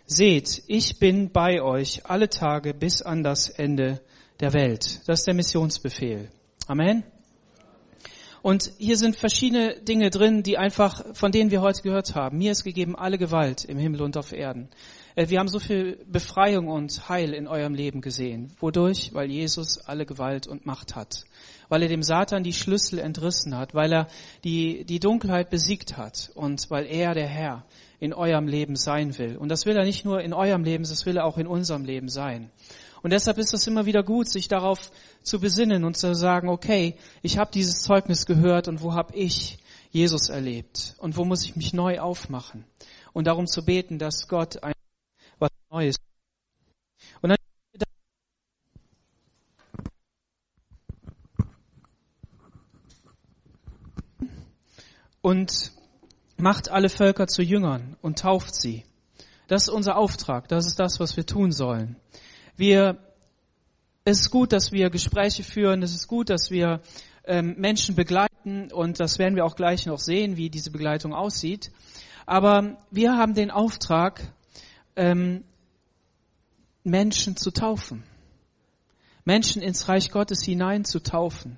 [0.07, 4.01] seht, ich bin bei euch alle Tage bis an das Ende
[4.41, 5.03] der Welt.
[5.07, 6.31] Das ist der Missionsbefehl.
[6.67, 7.05] Amen.
[8.43, 12.39] Und hier sind verschiedene Dinge drin, die einfach, von denen wir heute gehört haben.
[12.39, 14.69] Mir ist gegeben alle Gewalt im Himmel und auf Erden.
[15.15, 18.53] Äh, wir haben so viel Befreiung und Heil in eurem Leben gesehen.
[18.59, 19.11] Wodurch?
[19.13, 21.25] Weil Jesus alle Gewalt und Macht hat.
[21.69, 23.75] Weil er dem Satan die Schlüssel entrissen hat.
[23.75, 24.07] Weil er
[24.45, 26.31] die, die Dunkelheit besiegt hat.
[26.35, 27.65] Und weil er der Herr
[28.01, 29.37] in eurem Leben sein will.
[29.37, 31.85] Und das will er nicht nur in eurem Leben, das will er auch in unserem
[31.85, 32.51] Leben sein.
[33.03, 34.91] Und deshalb ist es immer wieder gut, sich darauf
[35.23, 39.59] zu besinnen und zu sagen, okay, ich habe dieses Zeugnis gehört und wo habe ich
[39.91, 40.95] Jesus erlebt?
[40.99, 42.65] Und wo muss ich mich neu aufmachen?
[43.13, 44.73] Und darum zu beten, dass Gott ein
[45.39, 45.97] was Neues.
[47.23, 47.37] Und dann
[55.23, 55.73] und
[56.37, 58.85] macht alle Völker zu Jüngern und tauft sie.
[59.49, 61.97] Das ist unser Auftrag, das ist das, was wir tun sollen.
[62.61, 62.99] Wir,
[64.05, 66.83] es ist gut, dass wir Gespräche führen, es ist gut, dass wir
[67.25, 71.73] ähm, Menschen begleiten und das werden wir auch gleich noch sehen, wie diese Begleitung aussieht.
[72.27, 74.35] Aber wir haben den Auftrag,
[74.95, 75.43] ähm,
[76.85, 78.05] Menschen zu taufen.
[79.25, 81.57] Menschen ins Reich Gottes hinein zu taufen.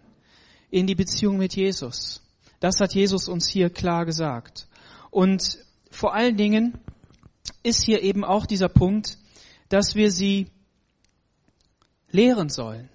[0.71, 2.23] In die Beziehung mit Jesus.
[2.61, 4.69] Das hat Jesus uns hier klar gesagt.
[5.11, 5.59] Und
[5.91, 6.79] vor allen Dingen
[7.65, 9.19] ist hier eben auch dieser Punkt,
[9.69, 10.47] dass wir sie
[12.13, 12.89] lehren sollen.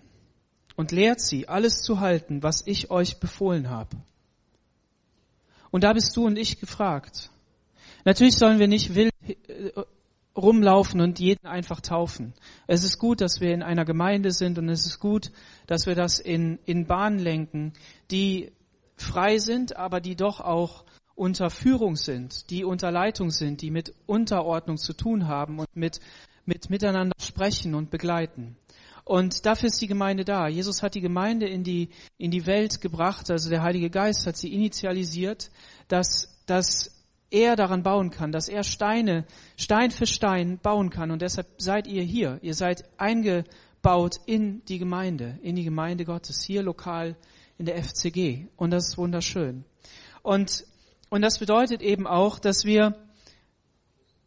[0.75, 3.97] Und lehrt sie, alles zu halten, was ich euch befohlen habe.
[5.71, 7.31] Und da bist du und ich gefragt.
[8.05, 9.11] Natürlich sollen wir nicht wild
[9.47, 9.71] äh,
[10.37, 12.33] rumlaufen und jeden einfach taufen.
[12.67, 15.31] Es ist gut, dass wir in einer Gemeinde sind und es ist gut,
[15.65, 17.73] dass wir das in, in Bahnen lenken,
[18.11, 18.51] die
[18.95, 23.93] frei sind, aber die doch auch unter Führung sind, die unter Leitung sind, die mit
[24.05, 25.99] Unterordnung zu tun haben und mit,
[26.45, 28.55] mit miteinander sprechen und begleiten.
[29.07, 30.49] Und dafür ist die Gemeinde da.
[30.49, 34.35] Jesus hat die Gemeinde in die, in die Welt gebracht, also der Heilige Geist hat
[34.35, 35.49] sie initialisiert,
[35.87, 36.91] dass, dass
[37.31, 41.11] er daran bauen kann, dass er Steine, Stein für Stein bauen kann.
[41.11, 42.39] Und deshalb seid ihr hier.
[42.41, 47.15] Ihr seid eingebaut in die Gemeinde, in die Gemeinde Gottes, hier lokal
[47.57, 48.47] in der FCG.
[48.57, 49.63] Und das ist wunderschön.
[50.21, 50.65] Und,
[51.09, 52.97] und das bedeutet eben auch, dass wir,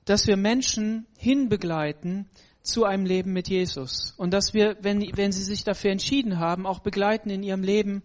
[0.07, 2.31] dass wir Menschen hinbegleiten
[2.63, 4.15] zu einem Leben mit Jesus.
[4.17, 8.03] Und dass wir, wenn, wenn sie sich dafür entschieden haben, auch begleiten in ihrem Leben,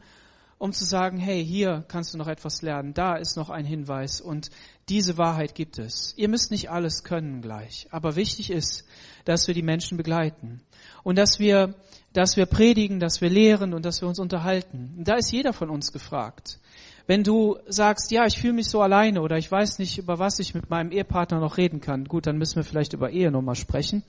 [0.57, 4.21] um zu sagen, hey, hier kannst du noch etwas lernen, da ist noch ein Hinweis
[4.21, 4.49] und
[4.87, 6.13] diese Wahrheit gibt es.
[6.15, 8.85] Ihr müsst nicht alles können gleich, aber wichtig ist,
[9.25, 10.61] dass wir die Menschen begleiten
[11.03, 11.75] und dass wir,
[12.13, 15.03] dass wir predigen, dass wir lehren und dass wir uns unterhalten.
[15.03, 16.59] Da ist jeder von uns gefragt.
[17.07, 20.39] Wenn du sagst, ja, ich fühle mich so alleine oder ich weiß nicht, über was
[20.39, 23.55] ich mit meinem Ehepartner noch reden kann, gut, dann müssen wir vielleicht über Ehe nochmal
[23.55, 24.03] sprechen.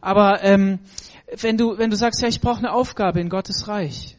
[0.00, 0.78] Aber ähm,
[1.40, 4.16] wenn du wenn du sagst, ja, ich brauche eine Aufgabe in Gottes Reich,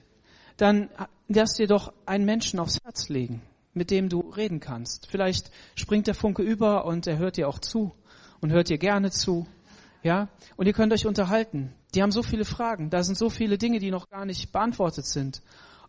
[0.58, 0.90] dann
[1.28, 3.42] lass dir doch einen Menschen aufs Herz legen,
[3.74, 5.08] mit dem du reden kannst.
[5.08, 7.92] Vielleicht springt der Funke über und er hört dir auch zu
[8.40, 9.48] und hört dir gerne zu.
[10.04, 11.74] Ja, und ihr könnt euch unterhalten.
[11.94, 12.90] Die haben so viele Fragen.
[12.90, 15.42] Da sind so viele Dinge, die noch gar nicht beantwortet sind.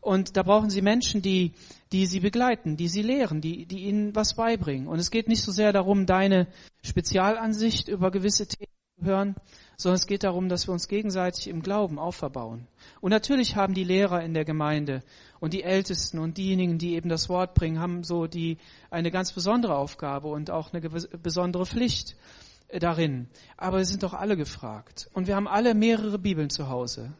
[0.02, 1.52] Und da brauchen sie Menschen, die,
[1.92, 4.88] die sie begleiten, die sie lehren, die, die ihnen was beibringen.
[4.88, 6.48] Und es geht nicht so sehr darum, deine
[6.82, 9.36] Spezialansicht über gewisse Themen zu hören,
[9.76, 12.66] sondern es geht darum, dass wir uns gegenseitig im Glauben auferbauen.
[13.00, 15.04] Und natürlich haben die Lehrer in der Gemeinde
[15.38, 18.58] und die Ältesten und diejenigen, die eben das Wort bringen, haben so die,
[18.90, 22.16] eine ganz besondere Aufgabe und auch eine besondere Pflicht
[22.76, 23.28] darin.
[23.56, 25.08] Aber wir sind doch alle gefragt.
[25.12, 27.12] Und wir haben alle mehrere Bibeln zu Hause.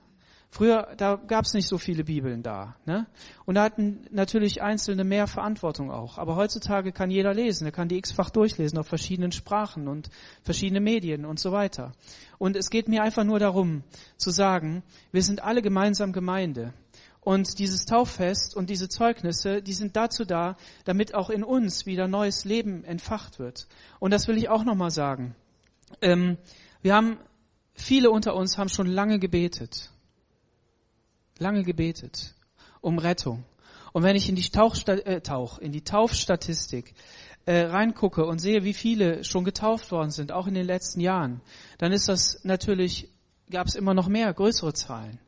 [0.54, 2.76] Früher, da gab es nicht so viele Bibeln da.
[2.84, 3.06] Ne?
[3.46, 6.18] Und da hatten natürlich Einzelne mehr Verantwortung auch.
[6.18, 7.64] Aber heutzutage kann jeder lesen.
[7.64, 10.10] Er kann die x-fach durchlesen auf verschiedenen Sprachen und
[10.42, 11.92] verschiedene Medien und so weiter.
[12.36, 13.82] Und es geht mir einfach nur darum
[14.18, 16.74] zu sagen, wir sind alle gemeinsam Gemeinde.
[17.22, 22.08] Und dieses Tauffest und diese Zeugnisse, die sind dazu da, damit auch in uns wieder
[22.08, 23.68] neues Leben entfacht wird.
[24.00, 25.34] Und das will ich auch nochmal sagen.
[26.02, 26.36] Ähm,
[26.82, 27.16] wir haben,
[27.72, 29.88] viele unter uns haben schon lange gebetet
[31.42, 32.34] lange gebetet
[32.80, 33.44] um Rettung.
[33.92, 36.94] Und wenn ich in die, äh, Tauch, in die Taufstatistik
[37.44, 41.40] äh, reingucke und sehe, wie viele schon getauft worden sind, auch in den letzten Jahren,
[41.78, 43.08] dann ist das natürlich,
[43.50, 45.18] gab es immer noch mehr, größere Zahlen.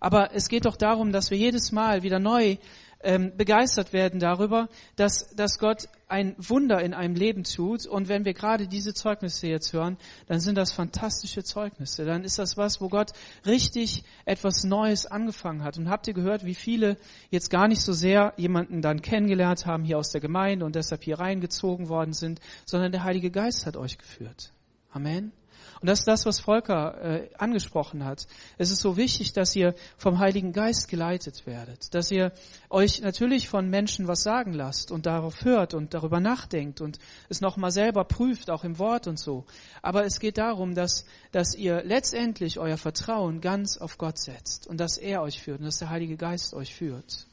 [0.00, 2.56] Aber es geht doch darum, dass wir jedes Mal wieder neu
[3.00, 7.86] ähm, begeistert werden darüber, dass, dass Gott ein Wunder in einem Leben tut.
[7.86, 12.04] Und wenn wir gerade diese Zeugnisse jetzt hören, dann sind das fantastische Zeugnisse.
[12.04, 13.12] Dann ist das was, wo Gott
[13.44, 15.78] richtig etwas Neues angefangen hat.
[15.78, 16.96] Und habt ihr gehört, wie viele
[17.30, 21.02] jetzt gar nicht so sehr jemanden dann kennengelernt haben hier aus der Gemeinde und deshalb
[21.02, 24.52] hier reingezogen worden sind, sondern der Heilige Geist hat euch geführt.
[24.90, 25.32] Amen.
[25.80, 28.26] Und das ist das, was Volker äh, angesprochen hat.
[28.58, 32.32] Es ist so wichtig, dass ihr vom Heiligen Geist geleitet werdet, dass ihr
[32.70, 36.98] euch natürlich von Menschen was sagen lasst und darauf hört und darüber nachdenkt und
[37.28, 39.44] es nochmal selber prüft, auch im Wort und so.
[39.82, 44.78] Aber es geht darum, dass, dass ihr letztendlich euer Vertrauen ganz auf Gott setzt und
[44.78, 47.26] dass er euch führt und dass der Heilige Geist euch führt.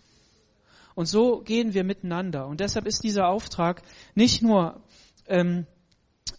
[0.96, 2.48] Und so gehen wir miteinander.
[2.48, 3.82] Und deshalb ist dieser Auftrag
[4.16, 4.82] nicht nur
[5.28, 5.66] ähm,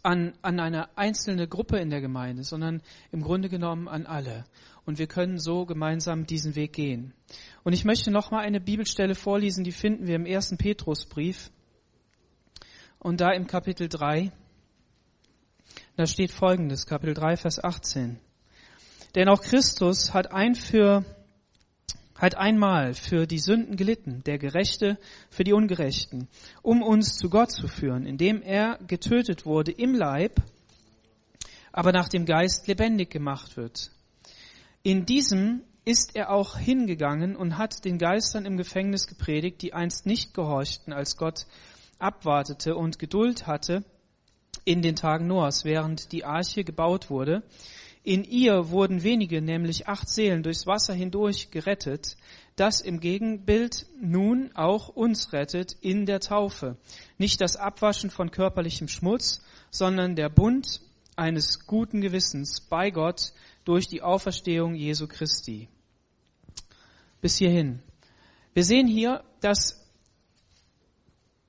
[0.04, 4.44] an, an eine einzelne Gruppe in der Gemeinde, sondern im Grunde genommen an alle.
[4.84, 7.14] Und wir können so gemeinsam diesen Weg gehen.
[7.64, 11.50] Und ich möchte noch mal eine Bibelstelle vorlesen, die finden wir im ersten Petrusbrief.
[12.98, 14.30] Und da im Kapitel 3,
[15.96, 18.18] da steht folgendes, Kapitel 3, Vers 18.
[19.14, 21.04] Denn auch Christus hat ein für
[22.14, 24.98] hat einmal für die Sünden gelitten, der Gerechte
[25.30, 26.28] für die Ungerechten,
[26.62, 30.40] um uns zu Gott zu führen, indem er getötet wurde im Leib,
[31.72, 33.90] aber nach dem Geist lebendig gemacht wird.
[34.82, 40.06] In diesem ist er auch hingegangen und hat den Geistern im Gefängnis gepredigt, die einst
[40.06, 41.46] nicht gehorchten, als Gott
[41.98, 43.84] abwartete und Geduld hatte
[44.64, 47.42] in den Tagen Noahs, während die Arche gebaut wurde,
[48.04, 52.16] in ihr wurden wenige, nämlich acht Seelen, durchs Wasser hindurch gerettet,
[52.54, 56.76] das im Gegenbild nun auch uns rettet in der Taufe.
[57.16, 60.82] Nicht das Abwaschen von körperlichem Schmutz, sondern der Bund
[61.16, 63.32] eines guten Gewissens bei Gott
[63.64, 65.68] durch die Auferstehung Jesu Christi.
[67.22, 67.80] Bis hierhin.
[68.52, 69.80] Wir sehen hier, dass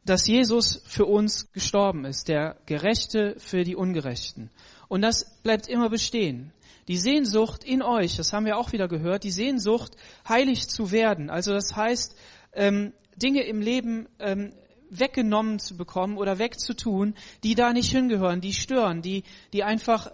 [0.05, 4.51] dass Jesus für uns gestorben ist, der Gerechte für die Ungerechten.
[4.87, 6.51] Und das bleibt immer bestehen.
[6.87, 9.95] Die Sehnsucht in euch, das haben wir auch wieder gehört, die Sehnsucht,
[10.27, 11.29] heilig zu werden.
[11.29, 12.15] Also das heißt,
[12.53, 14.53] ähm, Dinge im Leben ähm,
[14.89, 20.11] weggenommen zu bekommen oder wegzutun, die da nicht hingehören, die stören, die, die einfach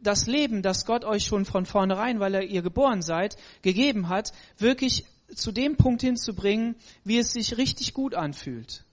[0.00, 4.32] das Leben, das Gott euch schon von vornherein, weil er ihr geboren seid, gegeben hat,
[4.58, 5.04] wirklich
[5.34, 8.84] zu dem Punkt hinzubringen, wie es sich richtig gut anfühlt.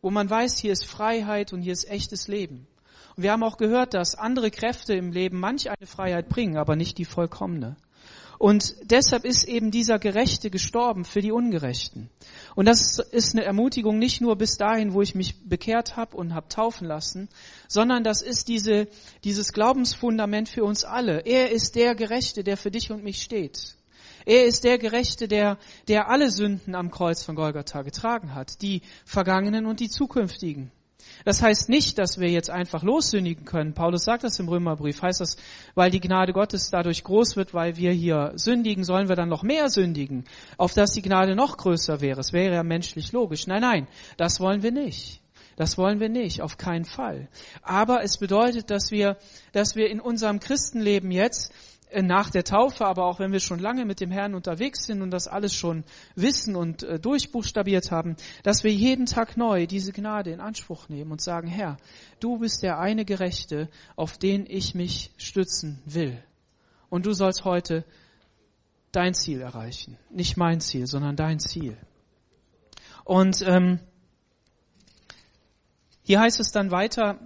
[0.00, 2.66] Wo man weiß, hier ist Freiheit und hier ist echtes Leben.
[3.16, 6.76] Und wir haben auch gehört, dass andere Kräfte im Leben manch eine Freiheit bringen, aber
[6.76, 7.76] nicht die vollkommene.
[8.38, 12.10] Und deshalb ist eben dieser Gerechte gestorben für die Ungerechten.
[12.54, 16.34] Und das ist eine Ermutigung nicht nur bis dahin, wo ich mich bekehrt habe und
[16.34, 17.28] habe taufen lassen,
[17.68, 18.88] sondern das ist diese,
[19.22, 21.20] dieses Glaubensfundament für uns alle.
[21.20, 23.76] Er ist der Gerechte, der für dich und mich steht.
[24.26, 28.82] Er ist der Gerechte, der, der alle Sünden am Kreuz von Golgatha getragen hat, die
[29.04, 30.72] vergangenen und die zukünftigen.
[31.24, 33.74] Das heißt nicht, dass wir jetzt einfach lossündigen können.
[33.74, 35.00] Paulus sagt das im Römerbrief.
[35.02, 35.36] Heißt das,
[35.74, 39.42] weil die Gnade Gottes dadurch groß wird, weil wir hier sündigen, sollen wir dann noch
[39.42, 40.24] mehr sündigen,
[40.58, 42.20] auf dass die Gnade noch größer wäre.
[42.20, 43.46] Es wäre ja menschlich logisch.
[43.46, 45.20] Nein, nein, das wollen wir nicht.
[45.56, 47.28] Das wollen wir nicht, auf keinen Fall.
[47.62, 49.16] Aber es bedeutet, dass wir,
[49.52, 51.52] dass wir in unserem Christenleben jetzt
[52.02, 55.10] nach der Taufe, aber auch wenn wir schon lange mit dem Herrn unterwegs sind und
[55.10, 55.84] das alles schon
[56.14, 61.12] wissen und äh, durchbuchstabiert haben, dass wir jeden Tag neu diese Gnade in Anspruch nehmen
[61.12, 61.76] und sagen, Herr,
[62.20, 66.22] du bist der eine Gerechte, auf den ich mich stützen will.
[66.90, 67.84] Und du sollst heute
[68.92, 69.98] dein Ziel erreichen.
[70.10, 71.76] Nicht mein Ziel, sondern dein Ziel.
[73.04, 73.80] Und ähm,
[76.02, 77.18] hier heißt es dann weiter,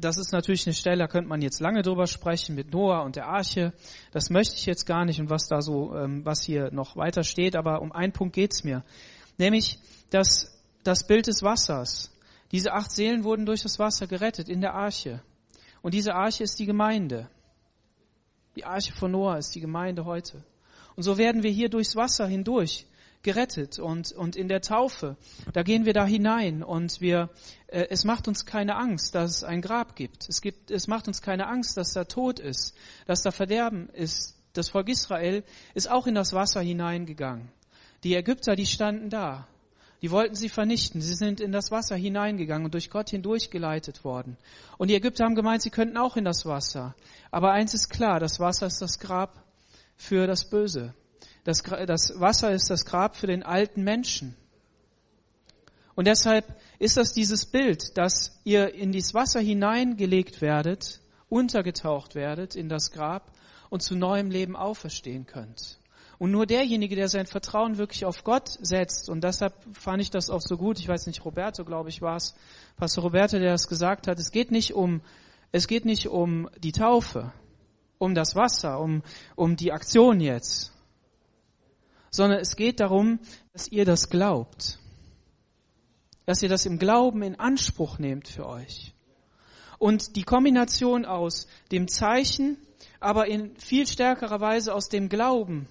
[0.00, 3.16] das ist natürlich eine Stelle, da könnte man jetzt lange drüber sprechen mit Noah und
[3.16, 3.72] der Arche.
[4.12, 7.22] Das möchte ich jetzt gar nicht und was da so, ähm, was hier noch weiter
[7.22, 8.84] steht, aber um einen Punkt geht's mir.
[9.38, 9.78] Nämlich
[10.10, 12.10] das, das Bild des Wassers.
[12.52, 15.22] Diese acht Seelen wurden durch das Wasser gerettet in der Arche.
[15.82, 17.28] Und diese Arche ist die Gemeinde.
[18.56, 20.44] Die Arche von Noah ist die Gemeinde heute.
[20.96, 22.86] Und so werden wir hier durchs Wasser hindurch
[23.22, 25.16] gerettet und, und in der Taufe,
[25.52, 27.28] da gehen wir da hinein und wir,
[27.66, 30.28] äh, es macht uns keine Angst, dass es ein Grab gibt.
[30.28, 32.74] Es gibt, es macht uns keine Angst, dass da Tod ist,
[33.06, 34.36] dass da Verderben ist.
[34.54, 35.44] Das Volk Israel
[35.74, 37.50] ist auch in das Wasser hineingegangen.
[38.02, 39.46] Die Ägypter, die standen da.
[40.02, 41.02] Die wollten sie vernichten.
[41.02, 44.38] Sie sind in das Wasser hineingegangen und durch Gott hindurchgeleitet worden.
[44.78, 46.94] Und die Ägypter haben gemeint, sie könnten auch in das Wasser.
[47.30, 49.44] Aber eins ist klar, das Wasser ist das Grab
[49.96, 50.94] für das Böse.
[51.44, 54.36] Das, das Wasser ist das Grab für den alten Menschen.
[55.94, 62.56] Und deshalb ist das dieses Bild, dass ihr in dieses Wasser hineingelegt werdet, untergetaucht werdet
[62.56, 63.32] in das Grab
[63.68, 65.78] und zu neuem Leben auferstehen könnt.
[66.18, 70.28] Und nur derjenige, der sein Vertrauen wirklich auf Gott setzt, und deshalb fand ich das
[70.28, 72.34] auch so gut, ich weiß nicht, Roberto, glaube ich, war es,
[72.76, 75.00] Pastor Roberto, der das gesagt hat, es geht nicht um,
[75.50, 77.32] es geht nicht um die Taufe,
[77.96, 79.02] um das Wasser, um,
[79.34, 80.72] um die Aktion jetzt,
[82.10, 83.20] sondern es geht darum,
[83.52, 84.78] dass ihr das glaubt.
[86.26, 88.92] Dass ihr das im Glauben in Anspruch nehmt für euch.
[89.78, 92.58] Und die Kombination aus dem Zeichen,
[93.00, 95.66] aber in viel stärkerer Weise aus dem Glauben,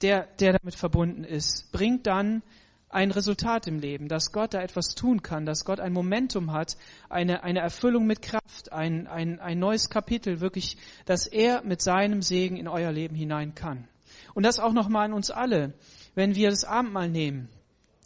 [0.00, 2.42] der, der damit verbunden ist, bringt dann
[2.88, 6.76] ein Resultat im Leben, dass Gott da etwas tun kann, dass Gott ein Momentum hat,
[7.10, 12.22] eine, eine Erfüllung mit Kraft, ein, ein, ein neues Kapitel, wirklich, dass er mit seinem
[12.22, 13.86] Segen in euer Leben hinein kann.
[14.34, 15.74] Und das auch nochmal an uns alle,
[16.14, 17.48] wenn wir das Abendmahl nehmen,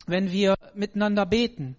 [0.06, 1.76] wenn wir miteinander beten,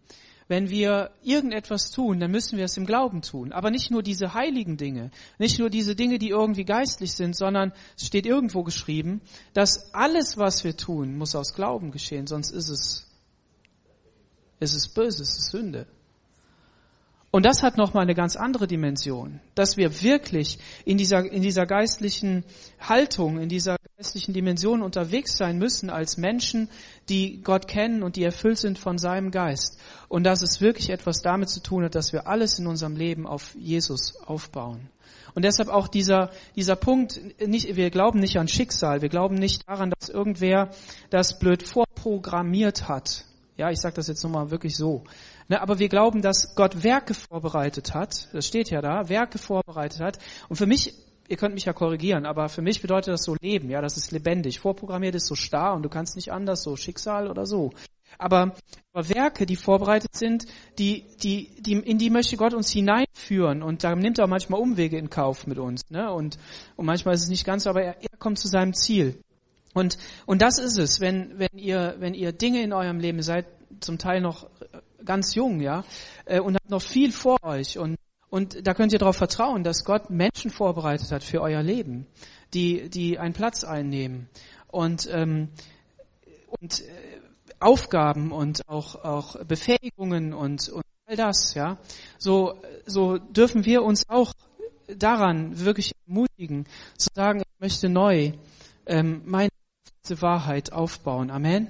[0.48, 3.52] wenn wir irgendetwas tun, dann müssen wir es im Glauben tun.
[3.52, 7.72] Aber nicht nur diese heiligen Dinge, nicht nur diese Dinge, die irgendwie geistlich sind, sondern
[7.98, 9.22] es steht irgendwo geschrieben,
[9.54, 13.08] dass alles, was wir tun, muss aus Glauben geschehen, sonst ist es,
[14.60, 15.88] ist es böse, ist es Sünde.
[17.36, 21.66] Und das hat nochmal eine ganz andere Dimension, dass wir wirklich in dieser, in dieser
[21.66, 22.44] geistlichen
[22.80, 26.70] Haltung, in dieser geistlichen Dimension unterwegs sein müssen als Menschen,
[27.10, 29.80] die Gott kennen und die erfüllt sind von seinem Geist.
[30.10, 33.26] Und dass es wirklich etwas damit zu tun hat, dass wir alles in unserem Leben
[33.26, 34.92] auf Jesus aufbauen.
[35.34, 39.68] Und deshalb auch dieser, dieser Punkt, nicht, wir glauben nicht an Schicksal, wir glauben nicht
[39.68, 40.70] daran, dass irgendwer
[41.10, 43.26] das blöd vorprogrammiert hat.
[43.58, 45.04] Ja, ich sage das jetzt nochmal wirklich so.
[45.48, 48.30] Ne, aber wir glauben, dass Gott Werke vorbereitet hat.
[48.34, 50.18] Das steht ja da, Werke vorbereitet hat.
[50.50, 50.94] Und für mich,
[51.28, 53.70] ihr könnt mich ja korrigieren, aber für mich bedeutet das so Leben.
[53.70, 54.60] Ja, das ist lebendig.
[54.60, 57.72] Vorprogrammiert ist so starr und du kannst nicht anders, so Schicksal oder so.
[58.18, 58.56] Aber,
[58.92, 60.46] aber Werke, die vorbereitet sind,
[60.80, 63.64] die, die, die, in die möchte Gott uns hineinführen.
[63.64, 65.90] Und da nimmt er manchmal Umwege in Kauf mit uns.
[65.90, 66.12] Ne?
[66.12, 66.38] Und,
[66.76, 69.20] und manchmal ist es nicht ganz so, aber er, er kommt zu seinem Ziel.
[69.74, 73.46] Und, und das ist es, wenn, wenn, ihr, wenn ihr Dinge in eurem Leben seid,
[73.80, 74.50] zum Teil noch
[75.04, 75.84] ganz jung, ja,
[76.26, 77.98] äh, und habt noch viel vor euch und
[78.30, 82.08] und da könnt ihr darauf vertrauen, dass Gott Menschen vorbereitet hat für euer Leben,
[82.56, 84.28] die die einen Platz einnehmen
[84.70, 85.50] und ähm,
[86.60, 86.86] und äh,
[87.60, 91.78] Aufgaben und auch auch Befähigungen und, und all das, ja.
[92.18, 94.34] So so dürfen wir uns auch
[94.88, 96.66] daran wirklich ermutigen,
[96.98, 98.32] zu sagen, ich möchte neu
[98.88, 99.22] ähm,
[100.10, 101.32] meine Wahrheit aufbauen.
[101.32, 101.70] Amen.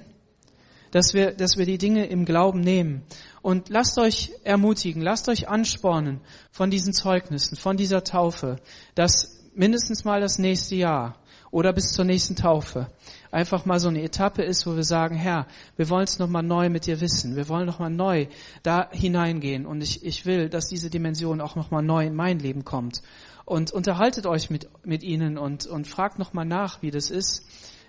[0.90, 3.04] Dass wir, dass wir die Dinge im Glauben nehmen.
[3.42, 6.20] Und lasst euch ermutigen, lasst euch anspornen
[6.50, 8.56] von diesen Zeugnissen, von dieser Taufe,
[8.96, 11.16] dass mindestens mal das nächste Jahr
[11.52, 12.90] oder bis zur nächsten Taufe
[13.30, 16.70] einfach mal so eine Etappe ist, wo wir sagen, Herr, wir wollen es nochmal neu
[16.70, 17.36] mit dir wissen.
[17.36, 18.26] Wir wollen nochmal neu
[18.64, 19.64] da hineingehen.
[19.64, 23.00] Und ich, ich will, dass diese Dimension auch nochmal neu in mein Leben kommt.
[23.44, 27.46] Und unterhaltet euch mit, mit ihnen und, und fragt nochmal nach, wie das ist.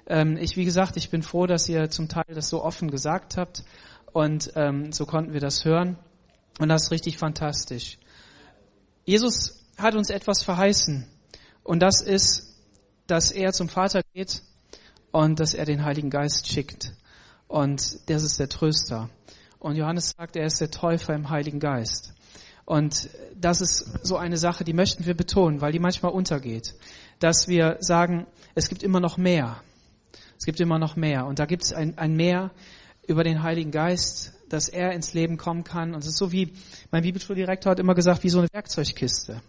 [0.07, 3.37] Ähm, ich, wie gesagt, ich bin froh, dass ihr zum Teil das so offen gesagt
[3.37, 3.63] habt.
[4.11, 5.97] Und ähm, so konnten wir das hören.
[6.59, 7.97] Und das ist richtig fantastisch.
[9.03, 11.05] Jesus hat uns etwas verheißen.
[11.63, 12.55] Und das ist,
[13.07, 14.41] dass er zum Vater geht
[15.11, 16.93] und dass er den Heiligen Geist schickt.
[17.47, 19.09] Und das ist der Tröster.
[19.59, 22.13] Und Johannes sagt, er ist der Täufer im Heiligen Geist.
[22.65, 26.75] Und das ist so eine Sache, die möchten wir betonen, weil die manchmal untergeht.
[27.19, 28.25] Dass wir sagen,
[28.55, 29.61] es gibt immer noch mehr.
[30.37, 31.25] Es gibt immer noch mehr.
[31.25, 32.51] Und da gibt es ein, ein Mehr
[33.07, 35.93] über den Heiligen Geist, dass er ins Leben kommen kann.
[35.93, 36.53] Und es ist so wie,
[36.91, 39.41] mein Bibelschuldirektor hat immer gesagt, wie so eine Werkzeugkiste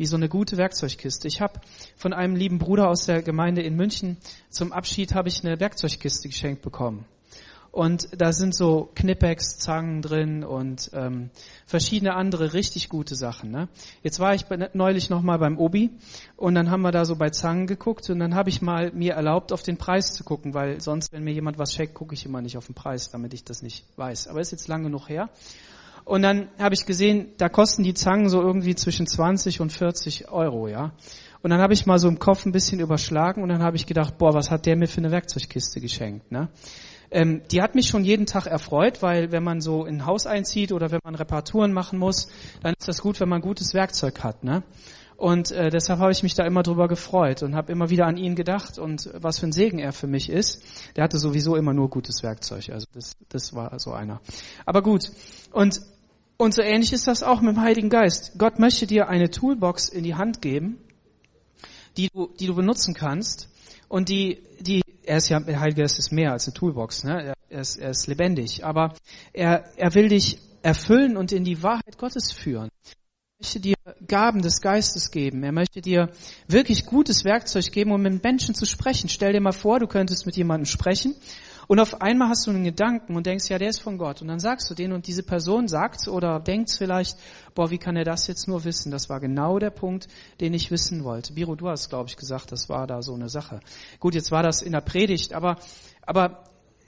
[0.00, 1.28] wie so eine gute Werkzeugkiste.
[1.28, 1.60] Ich habe
[1.94, 4.16] von einem lieben Bruder aus der Gemeinde in München
[4.48, 7.04] zum Abschied habe ich eine Werkzeugkiste geschenkt bekommen.
[7.72, 11.30] Und da sind so Knipex, Zangen drin und ähm,
[11.66, 13.52] verschiedene andere richtig gute Sachen.
[13.52, 13.68] Ne?
[14.02, 15.90] Jetzt war ich neulich nochmal beim Obi
[16.36, 19.12] und dann haben wir da so bei Zangen geguckt und dann habe ich mal mir
[19.12, 22.26] erlaubt, auf den Preis zu gucken, weil sonst, wenn mir jemand was schenkt, gucke ich
[22.26, 24.26] immer nicht auf den Preis, damit ich das nicht weiß.
[24.26, 25.30] Aber ist jetzt lange genug her.
[26.04, 30.28] Und dann habe ich gesehen, da kosten die Zangen so irgendwie zwischen 20 und 40
[30.32, 30.92] Euro, ja.
[31.42, 33.86] Und dann habe ich mal so im Kopf ein bisschen überschlagen und dann habe ich
[33.86, 36.48] gedacht, boah, was hat der mir für eine Werkzeugkiste geschenkt, ne?
[37.10, 40.26] Ähm, die hat mich schon jeden Tag erfreut, weil wenn man so in ein Haus
[40.26, 42.28] einzieht oder wenn man Reparaturen machen muss,
[42.62, 44.62] dann ist das gut, wenn man gutes Werkzeug hat, ne?
[45.16, 48.16] Und äh, deshalb habe ich mich da immer drüber gefreut und habe immer wieder an
[48.16, 50.62] ihn gedacht und was für ein Segen er für mich ist.
[50.96, 54.22] Der hatte sowieso immer nur gutes Werkzeug, also das, das war so einer.
[54.64, 55.10] Aber gut.
[55.52, 55.82] Und
[56.40, 58.38] und so ähnlich ist das auch mit dem Heiligen Geist.
[58.38, 60.78] Gott möchte dir eine Toolbox in die Hand geben,
[61.98, 63.50] die du, die du benutzen kannst
[63.88, 64.80] und die, die,
[65.10, 67.34] er ist ja, der Heilige Geist ist mehr als eine Toolbox, ne?
[67.48, 68.94] Er ist, er ist lebendig, aber
[69.32, 72.68] er, er will dich erfüllen und in die Wahrheit Gottes führen.
[72.86, 73.74] Er möchte dir
[74.06, 75.42] Gaben des Geistes geben.
[75.42, 76.10] Er möchte dir
[76.46, 79.08] wirklich gutes Werkzeug geben, um mit Menschen zu sprechen.
[79.08, 81.16] Stell dir mal vor, du könntest mit jemandem sprechen
[81.70, 84.22] und auf einmal hast du einen Gedanken und denkst, ja, der ist von Gott.
[84.22, 87.16] Und dann sagst du den und diese Person sagt oder denkt vielleicht,
[87.54, 88.90] boah, wie kann er das jetzt nur wissen?
[88.90, 90.08] Das war genau der Punkt,
[90.40, 91.32] den ich wissen wollte.
[91.32, 93.60] Biro, du hast, glaube ich, gesagt, das war da so eine Sache.
[94.00, 95.58] Gut, jetzt war das in der Predigt, aber,
[96.02, 96.42] aber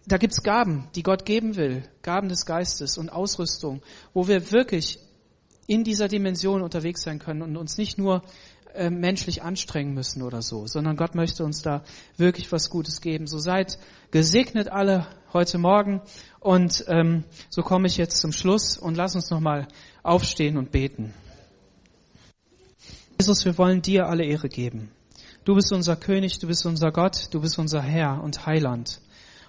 [0.09, 1.85] da gibt's Gaben, die Gott geben will.
[2.03, 3.83] Gaben des Geistes und Ausrüstung,
[4.15, 4.99] wo wir wirklich
[5.69, 8.23] in dieser Dimension unterwegs sein können und uns nicht nur
[8.75, 11.83] äh, menschlich anstrengen müssen oder so, sondern Gott möchte uns da
[12.17, 13.27] wirklich was Gutes geben.
[13.27, 13.79] So seid
[14.11, 16.03] gesegnet alle heute Morgen
[16.41, 19.69] und ähm, so komme ich jetzt zum Schluss und lass uns nochmal
[20.03, 21.15] aufstehen und beten.
[23.19, 24.91] Jesus, wir wollen dir alle Ehre geben.
[25.45, 29.01] Du bist unser König, du bist unser Gott, du bist unser Herr und Heiland.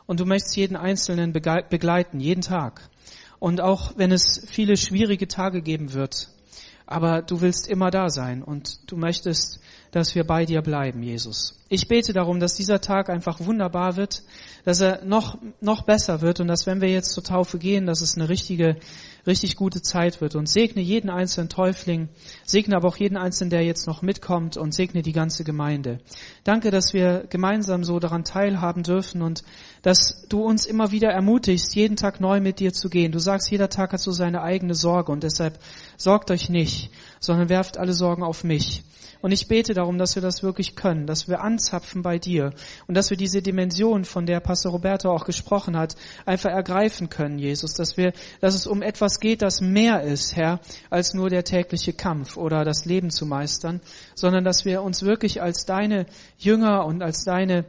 [0.06, 2.90] Und du möchtest jeden Einzelnen begleiten, jeden Tag.
[3.40, 6.30] Und auch wenn es viele schwierige Tage geben wird,
[6.86, 9.60] aber du willst immer da sein und du möchtest,
[9.91, 11.60] dass wir bei dir bleiben, Jesus.
[11.70, 14.24] Ich bete darum, dass dieser Tag einfach wunderbar wird,
[14.66, 18.02] dass er noch, noch besser wird und dass wenn wir jetzt zur Taufe gehen, dass
[18.02, 18.78] es eine richtige,
[19.28, 22.10] richtig gute Zeit wird und segne jeden einzelnen Täufling,
[22.44, 25.99] segne aber auch jeden einzelnen, der jetzt noch mitkommt und segne die ganze Gemeinde.
[26.44, 29.44] Danke, dass wir gemeinsam so daran teilhaben dürfen und
[29.84, 33.12] dass du uns immer wieder ermutigst, jeden Tag neu mit dir zu gehen.
[33.12, 35.60] Du sagst, jeder Tag hat so seine eigene Sorge und deshalb
[35.98, 38.84] sorgt euch nicht, sondern werft alle Sorgen auf mich.
[39.24, 42.52] Und ich bete darum, dass wir das wirklich können, dass wir anzapfen bei dir
[42.88, 45.95] und dass wir diese Dimension, von der Pastor Roberto auch gesprochen hat,
[46.26, 48.11] einfach ergreifen können, Jesus, dass wir,
[48.41, 50.60] dass es um etwas geht, das mehr ist, Herr,
[50.90, 53.80] als nur der tägliche Kampf oder das Leben zu meistern,
[54.14, 56.06] sondern dass wir uns wirklich als deine
[56.38, 57.64] Jünger und als deine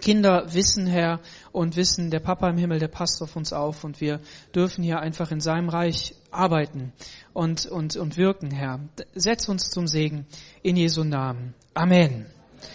[0.00, 1.20] Kinder wissen, Herr,
[1.52, 4.20] und wissen, der Papa im Himmel, der passt auf uns auf und wir
[4.54, 6.92] dürfen hier einfach in seinem Reich arbeiten
[7.32, 8.80] und, und, und wirken, Herr.
[9.14, 10.26] Setz uns zum Segen
[10.62, 11.54] in Jesu Namen.
[11.74, 12.26] Amen.